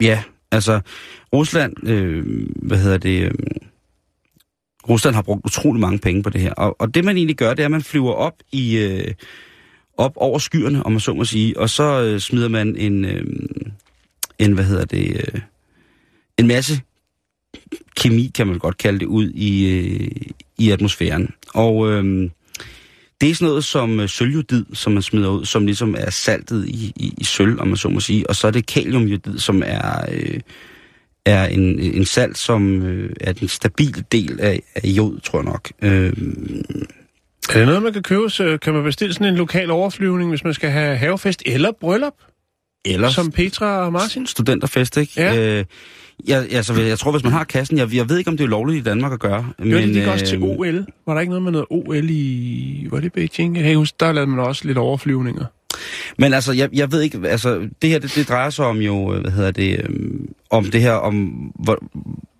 [0.01, 0.81] ja, altså
[1.33, 3.23] Rusland, øh, hvad hedder det...
[3.23, 3.33] Øh,
[4.89, 6.53] Rusland har brugt utrolig mange penge på det her.
[6.53, 8.77] Og, og det man egentlig gør, det er, at man flyver op i...
[8.77, 9.14] Øh,
[9.99, 13.25] op over skyerne, om man så må sige, og så øh, smider man en, øh,
[14.39, 15.41] en, hvad hedder det, øh,
[16.39, 16.81] en masse
[17.97, 20.11] kemi, kan man godt kalde det, ud i, øh,
[20.59, 21.31] i atmosfæren.
[21.55, 22.31] Og øh,
[23.21, 26.69] det er sådan noget som øh, sølvjodid, som man smider ud, som ligesom er saltet
[26.69, 28.31] i, i, i sølv, om man så må sige.
[28.31, 30.41] Og så er det kaliumjodid, som er, øh,
[31.27, 35.45] er en, en salt, som øh, er den stabile del af, af jod, tror jeg
[35.45, 35.73] nok.
[35.83, 36.13] Øh,
[37.51, 38.31] Er det noget, man kan købe?
[38.31, 42.15] Så kan man bestille sådan en lokal overflyvning, hvis man skal have havefest eller bryllup,
[42.85, 44.27] eller som Petra og Martin?
[44.27, 45.13] studenterfest, ikke?
[45.17, 45.59] Ja.
[45.59, 45.65] Øh,
[46.29, 48.49] jeg, altså, jeg tror, hvis man har kassen, jeg, jeg ved ikke, om det er
[48.49, 49.47] lovligt i Danmark at gøre.
[49.59, 50.87] Men, det gik også til øh, OL.
[51.07, 52.87] Var der ikke noget med noget OL i...
[52.91, 53.57] Var det Beijing?
[53.57, 55.45] Jeg kan huske, der lavede man også lidt overflyvninger.
[56.19, 59.14] Men altså, jeg, jeg ved ikke, altså, det her, det, det drejer sig om jo,
[59.14, 61.14] øh, hvad hedder det, øhm, om det her, om
[61.55, 61.79] hvor,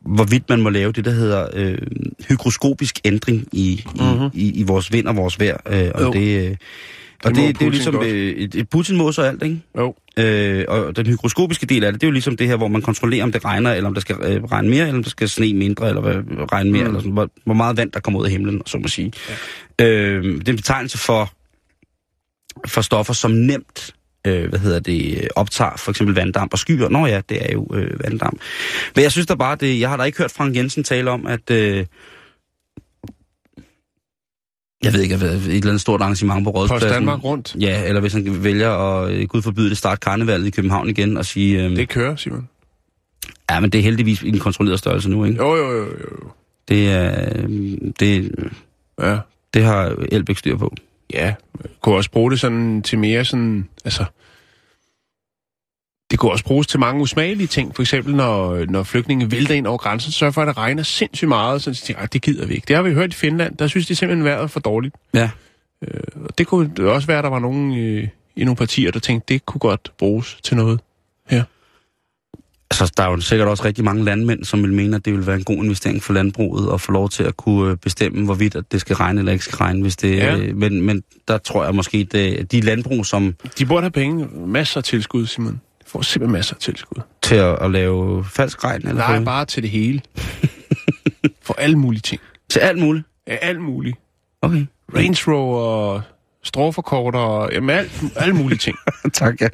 [0.01, 1.79] hvorvidt man må lave det, der hedder øh,
[2.29, 4.17] hygroskopisk ændring i, mm-hmm.
[4.17, 4.31] Mhm.
[4.35, 5.57] i, i, i vores vind og vores vejr.
[5.69, 6.13] Øh, og Jo.
[6.13, 6.57] det, øh,
[7.25, 8.07] og Det det, det er jo ligesom, godt.
[8.07, 9.61] et- et Putin må så alt, ikke?
[9.79, 9.95] Jo.
[10.19, 12.83] Øh, og den hygroskopiske del af det, det er jo ligesom det her, hvor man
[12.83, 15.29] kontrollerer, om det regner, eller om der skal øh, regne mere, eller om der skal
[15.29, 16.15] sne mindre, eller hvad,
[16.53, 16.87] regne mere, mm.
[16.89, 19.13] eller sådan, hvor, hvor meget vand, der kommer ud af himlen, så må sige.
[19.79, 19.87] Ja.
[19.87, 21.31] Øh, det er en betegnelse for,
[22.67, 23.95] for stoffer, som nemt
[24.27, 26.89] øh, hvad hedder det, optager for eksempel vanddamp og skyer.
[26.89, 28.41] Nå ja, det er jo øh, vanddamp.
[28.95, 31.27] Men jeg synes da bare, det, jeg har da ikke hørt Frank Jensen tale om,
[31.27, 31.51] at...
[31.51, 31.85] Øh,
[34.85, 36.91] jeg ved ikke, et eller andet stort arrangement på Post Rådspladsen.
[37.03, 37.57] Danmark rundt.
[37.61, 41.17] Ja, eller hvis han vælger at, øh, gud forbyde det, starte karnevalet i København igen
[41.17, 42.49] og sige, øh, Det kører, Simon.
[43.51, 45.37] ja, men det er heldigvis i en kontrolleret størrelse nu, ikke?
[45.37, 46.29] Jo, jo, jo, jo.
[46.69, 47.49] Det, er, øh,
[48.01, 48.33] det,
[49.03, 49.19] Ja.
[49.55, 50.75] det har Elbæk styr på.
[51.15, 51.35] Ja,
[51.83, 54.05] kunne også bruge det sådan til mere sådan, altså...
[56.11, 57.75] Det kunne også bruges til mange usmagelige ting.
[57.75, 61.29] For eksempel, når, når flygtninge vælter ind over grænsen, så for, at det regner sindssygt
[61.29, 61.63] meget.
[61.63, 62.65] Så de "Ej, det gider vi ikke.
[62.69, 63.57] Det har vi hørt i Finland.
[63.57, 64.95] Der synes de simpelthen, vejret er for dårligt.
[65.15, 65.31] Ja.
[66.15, 69.35] Og det kunne også være, at der var nogen øh, i nogle partier, der tænkte,
[69.35, 70.81] det kunne godt bruges til noget.
[72.71, 75.27] Altså, der er jo sikkert også rigtig mange landmænd, som vil mene, at det vil
[75.27, 78.57] være en god investering for landbruget at få lov til at kunne øh, bestemme, hvorvidt
[78.57, 79.83] at det skal regne eller ikke skal regne.
[79.83, 80.37] Hvis det, Ja.
[80.37, 83.91] øh, men, men der tror jeg måske, at det, de landbrug, som De burde have
[83.91, 84.29] penge.
[84.47, 85.61] Masser af tilskud, Simon.
[85.87, 87.03] Får simpelthen masser af tilskud.
[87.23, 90.01] til at, at lave falsk regn, eller Nej, bare til det hele.
[91.43, 92.21] For alle mulige ting.
[92.51, 93.05] til alt muligt.
[93.27, 93.97] Ja, alt muligt.
[94.43, 94.67] Okay.
[94.95, 96.01] Range Rover,
[96.45, 98.77] stråforkorter, jamen alt, alle mulige ting.
[99.15, 99.49] tak, ja.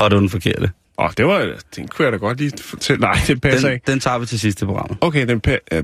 [0.00, 0.70] Og det var den forkerte.
[0.98, 3.00] Åh, oh, det var, den kunne jeg da godt lige fortælle.
[3.00, 3.90] Nej, det passer Den, ikke.
[3.92, 4.98] den tager vi til sidste program.
[5.00, 5.82] Okay, den pa-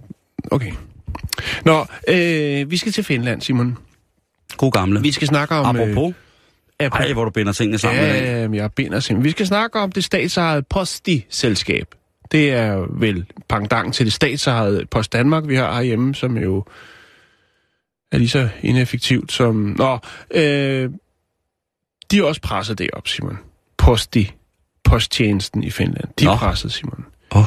[0.50, 0.72] Okay.
[1.64, 3.78] Nå, øh, vi skal til Finland, Simon.
[4.56, 5.02] God gamle.
[5.02, 5.76] Vi skal snakke om...
[5.76, 6.14] Apropos.
[6.82, 8.48] Øh, Ej, hvor du binder tingene sammen i dag.
[8.52, 9.24] Ja, jeg binder simpelthen.
[9.24, 11.94] Vi skal snakke om det statsejede Posti-selskab.
[12.32, 16.64] Det er vel pangdang til det statsejede Post Danmark, vi har herhjemme, som jo
[18.12, 19.54] er lige så ineffektivt som...
[19.78, 19.98] Nå,
[20.30, 20.90] øh,
[22.10, 23.38] de er også presset det op, Simon.
[23.78, 24.32] Posti,
[24.84, 26.08] posttjenesten i Finland.
[26.18, 26.36] De er Nå.
[26.36, 27.06] presset, Simon.
[27.30, 27.44] Oh.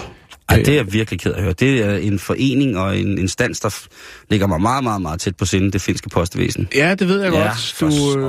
[0.49, 1.53] Ej, det er jeg virkelig ked af at høre.
[1.53, 3.87] Det er en forening og en instans, der
[4.29, 6.67] ligger mig meget, meget, meget tæt på sinde, det finske postvæsen.
[6.75, 7.73] Ja, det ved jeg Ja, godt.
[7.75, 8.23] for Du s- øh,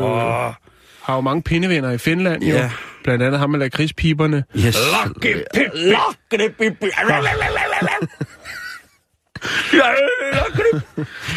[1.03, 2.55] har jo mange pindevenner i Finland, jo.
[2.55, 2.71] Ja.
[3.05, 4.45] Blandt andet ham med lakridspiberne.
[4.57, 4.77] Yes.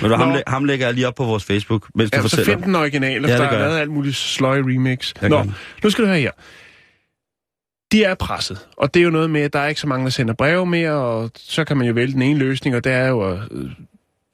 [0.02, 2.22] Men du, ham, læ- ham lægger jeg lige op på vores Facebook, mens du Ja,
[2.22, 2.54] så fortæller.
[2.54, 5.14] find den originale, Ja, ja, det der gør er lavet alt muligt sløj remix.
[5.22, 5.44] Jeg Nå,
[5.84, 6.32] nu skal du høre her.
[7.94, 10.04] De er presset, og det er jo noget med, at der er ikke så mange,
[10.04, 12.92] der sender breve mere, og så kan man jo vælge den ene løsning, og det
[12.92, 13.72] er jo at øh,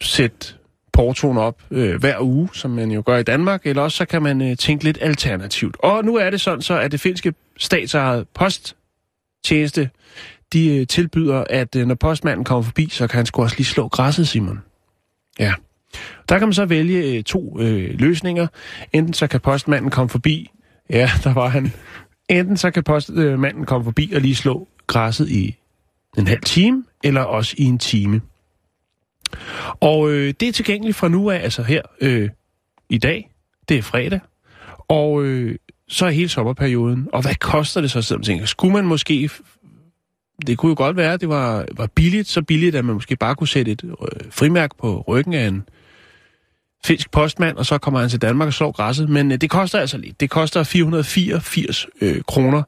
[0.02, 0.54] sætte
[0.94, 4.22] portoen op øh, hver uge, som man jo gør i Danmark, eller også så kan
[4.22, 5.76] man øh, tænke lidt alternativt.
[5.80, 9.90] Og nu er det sådan så, at det finske statsejede posttjeneste,
[10.54, 13.68] de øh, tilbyder, at øh, når postmanden kommer forbi, så kan han sgu også lige
[13.68, 14.60] slå græsset, Simon.
[15.40, 15.54] Ja.
[16.30, 18.48] Der kan man så vælge øh, to øh, løsninger.
[18.94, 20.52] Enten så kan postmanden komme forbi,
[20.90, 21.74] ja, der var han.
[22.30, 25.56] Enten så kan postmanden øh, komme forbi og lige slå græsset i
[26.18, 28.22] en halv time, eller også i en time.
[29.80, 32.30] Og øh, det er tilgængeligt fra nu af, altså her øh,
[32.90, 33.32] i dag.
[33.70, 34.20] Det er fredag.
[34.88, 35.56] Og øh,
[35.88, 37.08] så er hele sommerperioden.
[37.14, 39.30] Og hvad koster det så, sidder man tænker, skulle man måske...
[40.48, 43.16] Det kunne jo godt være, at det var, var billigt, så billigt, at man måske
[43.16, 45.64] bare kunne sætte et øh, frimærk på ryggen af en
[46.86, 49.10] finsk postmand, og så kommer han til Danmark og slår græsset.
[49.10, 50.20] Men øh, det koster altså lidt.
[50.20, 52.64] Det koster 484 øh, kroner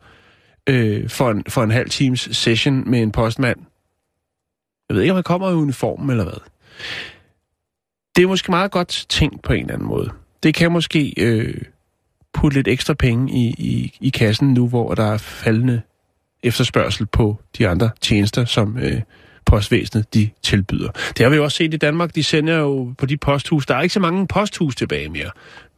[0.69, 3.59] øh, for, en, for en halv times session med en postmand.
[4.89, 6.41] Jeg ved ikke, om han kommer i uniformen eller hvad.
[8.15, 10.11] Det er måske meget godt tænkt på en eller anden måde.
[10.43, 11.61] Det kan måske øh,
[12.33, 15.81] putte lidt ekstra penge i, i, i kassen nu, hvor der er faldende
[16.43, 19.01] efterspørgsel på de andre tjenester, som øh,
[19.45, 20.89] postvæsenet de tilbyder.
[21.17, 22.15] Det har vi jo også set i Danmark.
[22.15, 23.65] De sender jo på de posthus.
[23.65, 25.29] Der er ikke så mange posthus tilbage mere.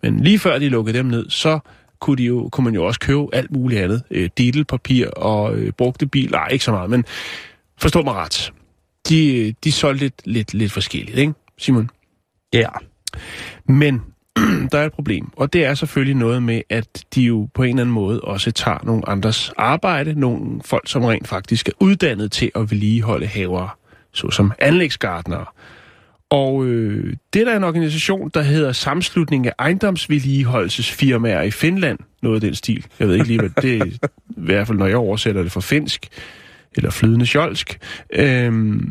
[0.03, 1.59] Men lige før de lukkede dem ned, så
[1.99, 4.03] kunne, de jo, kunne man jo også købe alt muligt andet.
[4.11, 6.37] Øh, Didelpapir og øh, brugte biler.
[6.37, 7.05] Nej, ikke så meget, men
[7.77, 8.53] forstå mig ret.
[9.09, 11.89] De, de solgte lidt, lidt, lidt forskelligt, ikke, Simon?
[12.53, 12.67] Ja.
[13.67, 14.01] Men
[14.71, 17.69] der er et problem, og det er selvfølgelig noget med, at de jo på en
[17.69, 22.31] eller anden måde også tager nogle andres arbejde, nogle folk, som rent faktisk er uddannet
[22.31, 23.77] til at vedligeholde haver,
[24.11, 25.45] såsom anlægsgardnere.
[26.29, 31.99] Og øh, det er der en organisation, der hedder Samslutning af ejendomsvedligeholdelsesfirmaer i Finland.
[32.21, 32.85] Noget af den stil.
[32.99, 33.85] Jeg ved ikke lige, hvad det er.
[33.85, 33.99] I
[34.37, 36.07] hvert fald, når jeg oversætter det fra finsk,
[36.75, 37.79] eller flydende sjolsk.
[38.13, 38.81] Øh,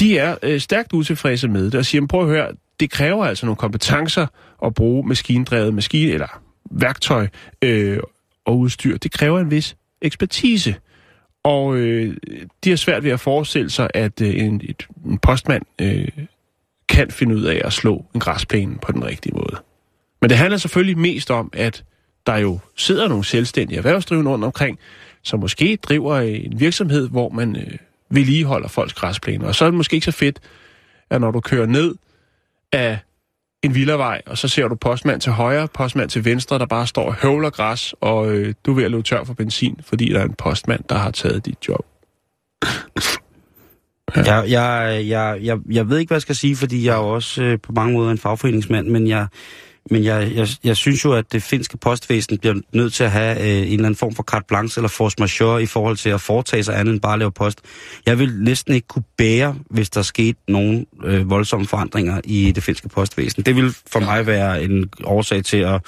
[0.00, 2.48] de er øh, stærkt utilfredse med det, og siger, prøv at høre,
[2.80, 4.26] det kræver altså nogle kompetencer
[4.64, 7.28] at bruge maskindrevet maskine, eller værktøj
[7.62, 7.98] øh,
[8.44, 8.96] og udstyr.
[8.96, 10.74] Det kræver en vis ekspertise.
[11.42, 12.16] Og øh,
[12.64, 16.08] de har svært ved at forestille sig, at øh, en, et, en postmand øh,
[16.88, 19.56] kan finde ud af at slå en græsplæne på den rigtige måde.
[20.20, 21.84] Men det handler selvfølgelig mest om, at
[22.26, 24.78] der jo sidder nogle selvstændige erhvervsdrivende rundt omkring,
[25.22, 27.78] som måske driver en virksomhed, hvor man øh,
[28.10, 29.46] vedligeholder folks græsplæner.
[29.46, 30.40] Og så er det måske ikke så fedt,
[31.10, 31.94] at når du kører ned
[32.72, 32.98] af
[33.62, 37.06] en villavej, og så ser du postmand til højre, postmand til venstre, der bare står
[37.06, 40.20] og høvler græs, og øh, du er ved at løbe tør for benzin, fordi der
[40.20, 41.86] er en postmand, der har taget dit job.
[44.16, 47.08] Jeg, jeg, jeg, jeg, jeg ved ikke, hvad jeg skal sige, fordi jeg er jo
[47.08, 49.26] også øh, på mange måder en fagforeningsmand, men jeg,
[49.90, 53.40] men jeg, jeg, jeg synes jo, at det finske postvæsen bliver nødt til at have
[53.40, 56.20] øh, en eller anden form for carte blanche eller force majeure i forhold til at
[56.20, 57.60] foretage sig andet end bare at lave post.
[58.06, 62.62] Jeg vil næsten ikke kunne bære, hvis der skete nogle øh, voldsomme forandringer i det
[62.62, 63.42] finske postvæsen.
[63.42, 65.80] Det vil for mig være en årsag til at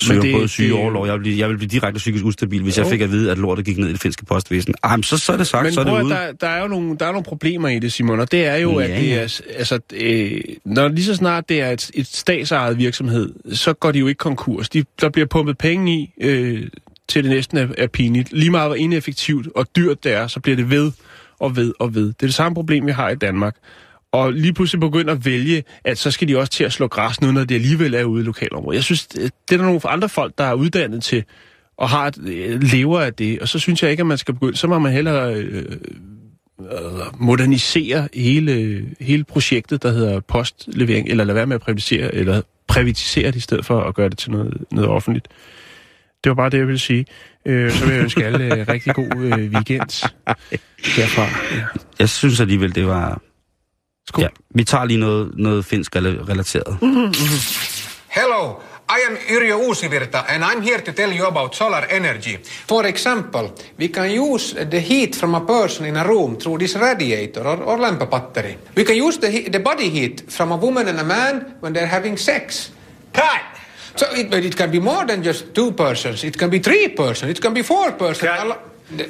[0.00, 1.06] søge det- både syge overlov.
[1.06, 2.90] Jeg vil, blive, jeg vil blive direkte psykisk ustabil, hvis jeg Jo.
[2.90, 4.74] fik at vide, at lortet gik ned i det finske postvæsen.
[4.84, 6.14] Ej, men så, så er det sagt, Men så er det at ude.
[6.14, 8.56] der, der, er jo nogle, der er nogle problemer i det, Simon, og det er
[8.56, 12.06] jo, Ja, at det er, altså, øh, når lige så snart det er et, et
[12.06, 14.68] statsejet virksomhed, så går de jo ikke konkurs.
[14.68, 16.62] De, der bliver pumpet penge i, øh,
[17.08, 18.32] til det næsten er, er pinligt.
[18.32, 20.92] Lige meget hvor ineffektivt og dyrt det er, så bliver det ved
[21.40, 22.06] og ved og ved.
[22.06, 23.56] Det er det samme problem, vi har i Danmark.
[24.12, 27.20] Og lige pludselig begynder at vælge, at så skal de også til at slå græs
[27.20, 28.76] nu, når det alligevel er ude i lokalområdet.
[28.76, 31.24] Jeg synes, det det er der nogle andre folk, der er uddannet til,
[31.76, 33.40] og har et, øh, lever af det.
[33.40, 34.56] Og så synes jeg ikke, at man skal begynde.
[34.56, 35.76] Så må man hellere øh,
[36.60, 36.66] øh,
[37.18, 43.26] modernisere hele, hele projektet, der hedder postlevering, eller lade være med at privatisere, eller privatisere
[43.26, 45.28] det i stedet for at gøre det til noget, noget offentligt.
[46.24, 47.06] Det var bare det, jeg ville sige.
[47.46, 50.12] Øh, så vil jeg ønske alle øh, rigtig god øh, weekend
[50.96, 51.22] derfra.
[51.56, 51.64] Ja.
[51.98, 53.22] Jeg synes alligevel, det var...
[54.10, 54.22] Skål.
[54.22, 56.76] Ja, vi tager lige noget, noget finsk rela- relateret.
[58.08, 58.56] Hello,
[58.90, 62.36] I am Yrjö Uusivirta and I'm here to tell you about solar energy.
[62.68, 63.48] For example,
[63.78, 67.62] we can use the heat from a person in a room through this radiator or,
[67.62, 68.56] or lamp battery.
[68.76, 71.86] We can use the, the body heat from a woman and a man when they're
[71.98, 72.70] having sex.
[73.12, 73.40] Cut!
[73.96, 76.24] So it, but it can be more than just two persons.
[76.24, 77.30] It can be three persons.
[77.30, 78.30] It can be four persons.
[78.30, 78.58] Cut.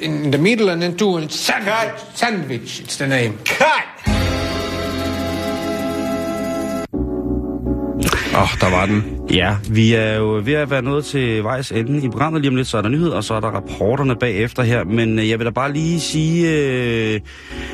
[0.01, 1.99] In the middle and then two and sandwich.
[2.13, 3.33] Sandwich, it's the name.
[3.45, 4.20] Cut!
[8.35, 9.03] Åh, oh, der var den.
[9.31, 12.41] Ja, vi er jo ved at være nået til vejs ende i programmet.
[12.41, 14.83] Lige om lidt, så er der nyheder, og så er der rapporterne bagefter her.
[14.83, 17.19] Men øh, jeg vil da bare lige sige øh,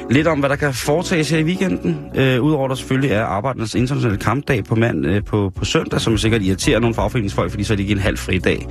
[0.10, 1.98] lidt om, hvad der kan foretages her i weekenden.
[2.16, 6.18] Øh, Udover der selvfølgelig er Arbejdernes Internationale Kampdag på, mand, øh, på, på søndag, som
[6.18, 8.68] sikkert irriterer nogle fagforeningsfolk, fordi så er det ikke en halv fri dag.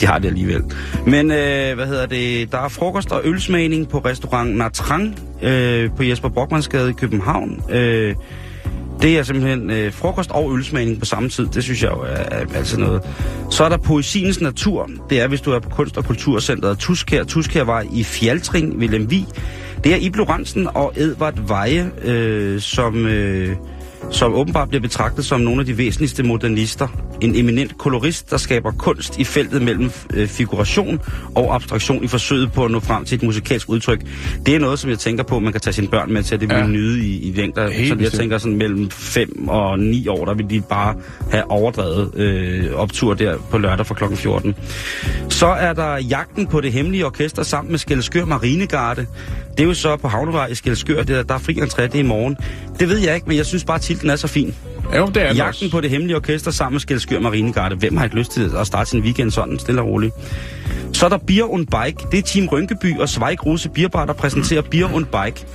[0.00, 0.62] De har det alligevel.
[1.06, 2.52] Men øh, hvad hedder det?
[2.52, 7.62] Der er frokost og ølsmagning på restaurant Natrang øh, på Jesper Brockmannsgade i København.
[7.70, 8.14] Øh,
[9.02, 11.46] det er simpelthen øh, frokost og ølsmagning på samme tid.
[11.46, 13.02] Det synes jeg jo er, er altid noget.
[13.50, 14.90] Så er der poesiens natur.
[15.10, 17.24] Det er, hvis du er på Kunst- og Kulturcentret Tuskær.
[17.24, 19.26] Tuskærvej i Fjaltring, Willem Vi.
[19.84, 23.56] Det er Iblo Ransen og Edvard Veje, øh, som, øh,
[24.10, 26.88] som åbenbart bliver betragtet som nogle af de væsentligste modernister.
[27.20, 31.00] En eminent kolorist, der skaber kunst i feltet mellem øh, figuration
[31.34, 34.00] og abstraktion i forsøget på at nå frem til et musikalsk udtryk.
[34.46, 36.40] Det er noget, som jeg tænker på, man kan tage sine børn med til, at
[36.40, 36.66] det vil Ja.
[36.66, 37.70] nyde i, i længder.
[37.70, 40.94] Helt Så jeg tænker sådan mellem 5 og 9 år, der vil de bare
[41.30, 44.14] have overdrevet øh, optur der på lørdag fra kl.
[44.16, 44.54] 14.
[45.28, 49.06] Så er der jagten på det hemmelige orkester sammen med Skelskør Marinegarde.
[49.56, 51.94] Det er jo så på Havnevej i Skelskør, det er, der er fri entré, det
[51.94, 52.36] er i morgen.
[52.80, 54.54] Det ved jeg ikke, men jeg synes bare, at titlen er så fin.
[54.96, 55.70] Jo, det er Jagten også.
[55.70, 57.76] på det hemmelige orkester sammen med Skelskør Marinegarde.
[57.76, 60.14] Hvem har ikke lyst til at starte sin weekend sådan, stille og roligt?
[60.92, 62.06] Så er der Beer und Bike.
[62.10, 65.46] Det er Team Rynkeby og Zweig Rose Bierbar, der præsenterer Beer und Bike.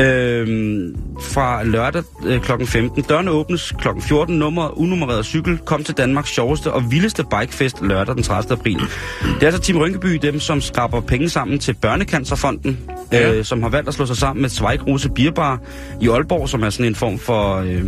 [0.00, 2.64] Øhm, fra lørdag øh, kl.
[2.64, 3.02] 15.
[3.02, 3.88] Dørene åbnes kl.
[4.00, 4.38] 14.
[4.38, 5.58] Nummer unummereret cykel.
[5.58, 8.52] Kom til Danmarks sjoveste og vildeste bikefest lørdag den 30.
[8.52, 8.78] april.
[9.34, 12.78] Det er altså Team Rynkeby, dem som skraber penge sammen til Børnecancerfonden,
[13.12, 13.32] Ja.
[13.34, 15.60] øh, som har valgt at slå sig sammen med Zweig Rose Bierbar
[16.00, 17.84] i Aalborg, som er sådan en form for, øh,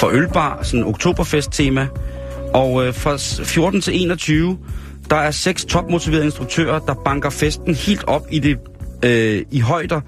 [0.00, 1.86] for ølbar, sådan oktoberfest-tema.
[2.54, 4.58] Og øh, fra s- 14 til 21,
[5.10, 8.56] der er seks topmotiverede instruktører, der banker festen helt op i det
[9.04, 10.00] øh, i højder,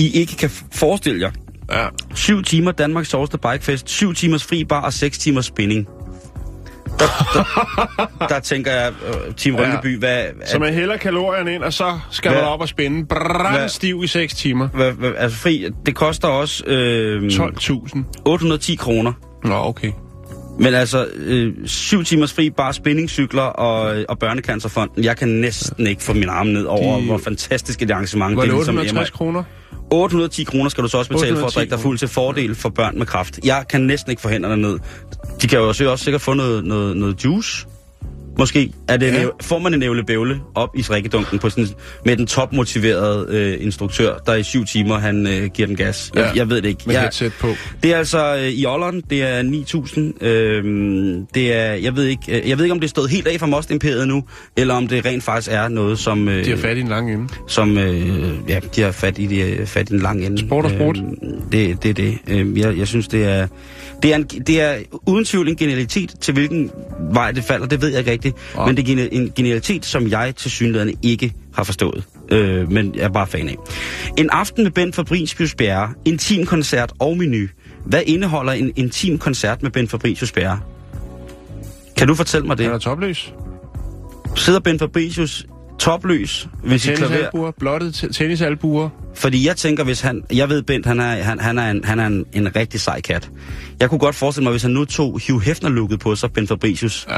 [0.00, 1.30] I ikke kan forestille jer.
[1.72, 1.86] Ja.
[2.14, 5.88] Syv timer Danmarks sjoveste bikefest, syv timers fri bar og seks timers spinning.
[6.98, 9.62] Der, der, der tænker jeg, øh, Team Ja.
[9.62, 12.40] Rynkeby, hvad, Så man hælder kalorierne ind, og så skal Hvad?
[12.42, 14.68] man op og spænde brandstiv i 6 timer.
[14.68, 18.22] hvad, hvad, altså fri, det koster også øh, 12.000.
[18.24, 19.12] 810 kroner.
[19.44, 19.92] Nå, okay.
[20.60, 25.04] Men altså, øh, syv timers fri, bare spinningcykler og, og Børnecancerfonden.
[25.04, 28.42] Jeg kan næsten ikke få min arm ned over, De- hvor fantastisk et arrangement Var
[28.42, 29.42] det ligesom 860 kroner?
[29.90, 32.54] 810 kroner skal du så også betale for at 810 drikke dig fuld til fordel
[32.54, 33.40] for børn med kraft.
[33.44, 34.78] Jeg kan næsten ikke få hænderne ned.
[35.42, 37.66] De kan jo også, også sikkert få noget, noget, noget juice.
[38.40, 39.20] Måske er det Ja.
[39.20, 39.26] ja.
[39.42, 41.66] får man en ævle bævle op i strikkedunken på sådan,
[42.04, 46.10] med den topmotiverede øh, instruktør, der i syv timer han øh, giver den gas.
[46.14, 46.38] Jeg, Ja.
[46.38, 46.82] jeg ved det ikke.
[46.86, 47.48] Med jeg, headset på.
[47.82, 50.26] det er altså øh, i Olleren, det er 9.000.
[50.26, 53.26] Øhm, det er, jeg ved ikke, øh, jeg ved ikke om det er stået helt
[53.26, 54.24] af fra Most Imperiet nu,
[54.56, 57.12] eller om det rent faktisk er noget som øh, De har fat i en lang
[57.12, 57.28] ende.
[57.48, 60.38] som øh, ja, de har fat i, de, har fat i en lang ende.
[60.38, 60.96] Sport og sprut.
[60.98, 62.18] Øhm, det, det er det.
[62.28, 63.46] Øhm, jeg, jeg synes, det er,
[64.02, 64.74] det, er en, det er
[65.06, 66.70] uden tvivl en genialitet, til hvilken
[67.12, 68.29] vej det falder, det ved jeg ikke rigtigt.
[68.56, 68.66] Ja.
[68.66, 72.04] Men det er en genialitet, som jeg til synligheden ikke har forstået.
[72.30, 73.56] Øh, men jeg er bare fan af.
[74.18, 77.46] En aften med Bent Fabricius Bjerre, intim koncert og menu.
[77.84, 80.60] Hvad indeholder en intim koncert med Bent Fabricius Bjerre?
[81.96, 82.66] Kan du fortælle mig det?
[82.66, 83.32] Han er topløs.
[84.36, 85.46] Sidder Bent Fabricius
[85.78, 87.08] topløs ved sit klaver?
[87.12, 88.88] Tennisalbuer, blottet te- tennisalbuer.
[89.14, 90.22] Fordi jeg tænker, hvis han...
[90.32, 93.00] Jeg ved, Bent, han er, han, han er, en, han er en, en rigtig sej
[93.00, 93.30] kat.
[93.80, 97.06] Jeg kunne godt forestille mig, hvis han nu tog Hugh Hefner-looket på sig, Bent Fabricius.
[97.10, 97.16] Ja.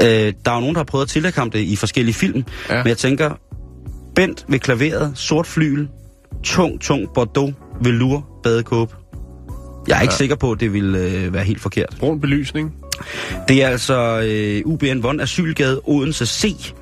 [0.00, 2.44] Øh, der er jo nogen, der har prøvet at tillægge ham det i forskellige film.
[2.70, 2.76] Ja.
[2.76, 3.30] Men jeg tænker,
[4.14, 5.86] Bent ved klaveret, sort flyl,
[6.42, 8.94] tung, tung Bordeaux, velour, badekåb.
[9.88, 10.16] Jeg er ikke Ja.
[10.16, 11.96] sikker på, at det ville øh, være helt forkert.
[12.00, 12.74] Brun belysning.
[13.48, 16.72] Det er altså øh, UBN Von Asylgade Odense C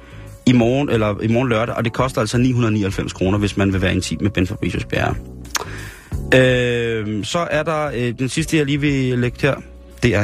[0.47, 3.83] i morgen, eller i morgen lørdag, og det koster altså 999 kroner, hvis man vil
[3.83, 5.15] være intim med Ben Fabricius Bjerre.
[6.35, 9.55] Øh, så er der øh, den sidste, jeg lige vil lægge her.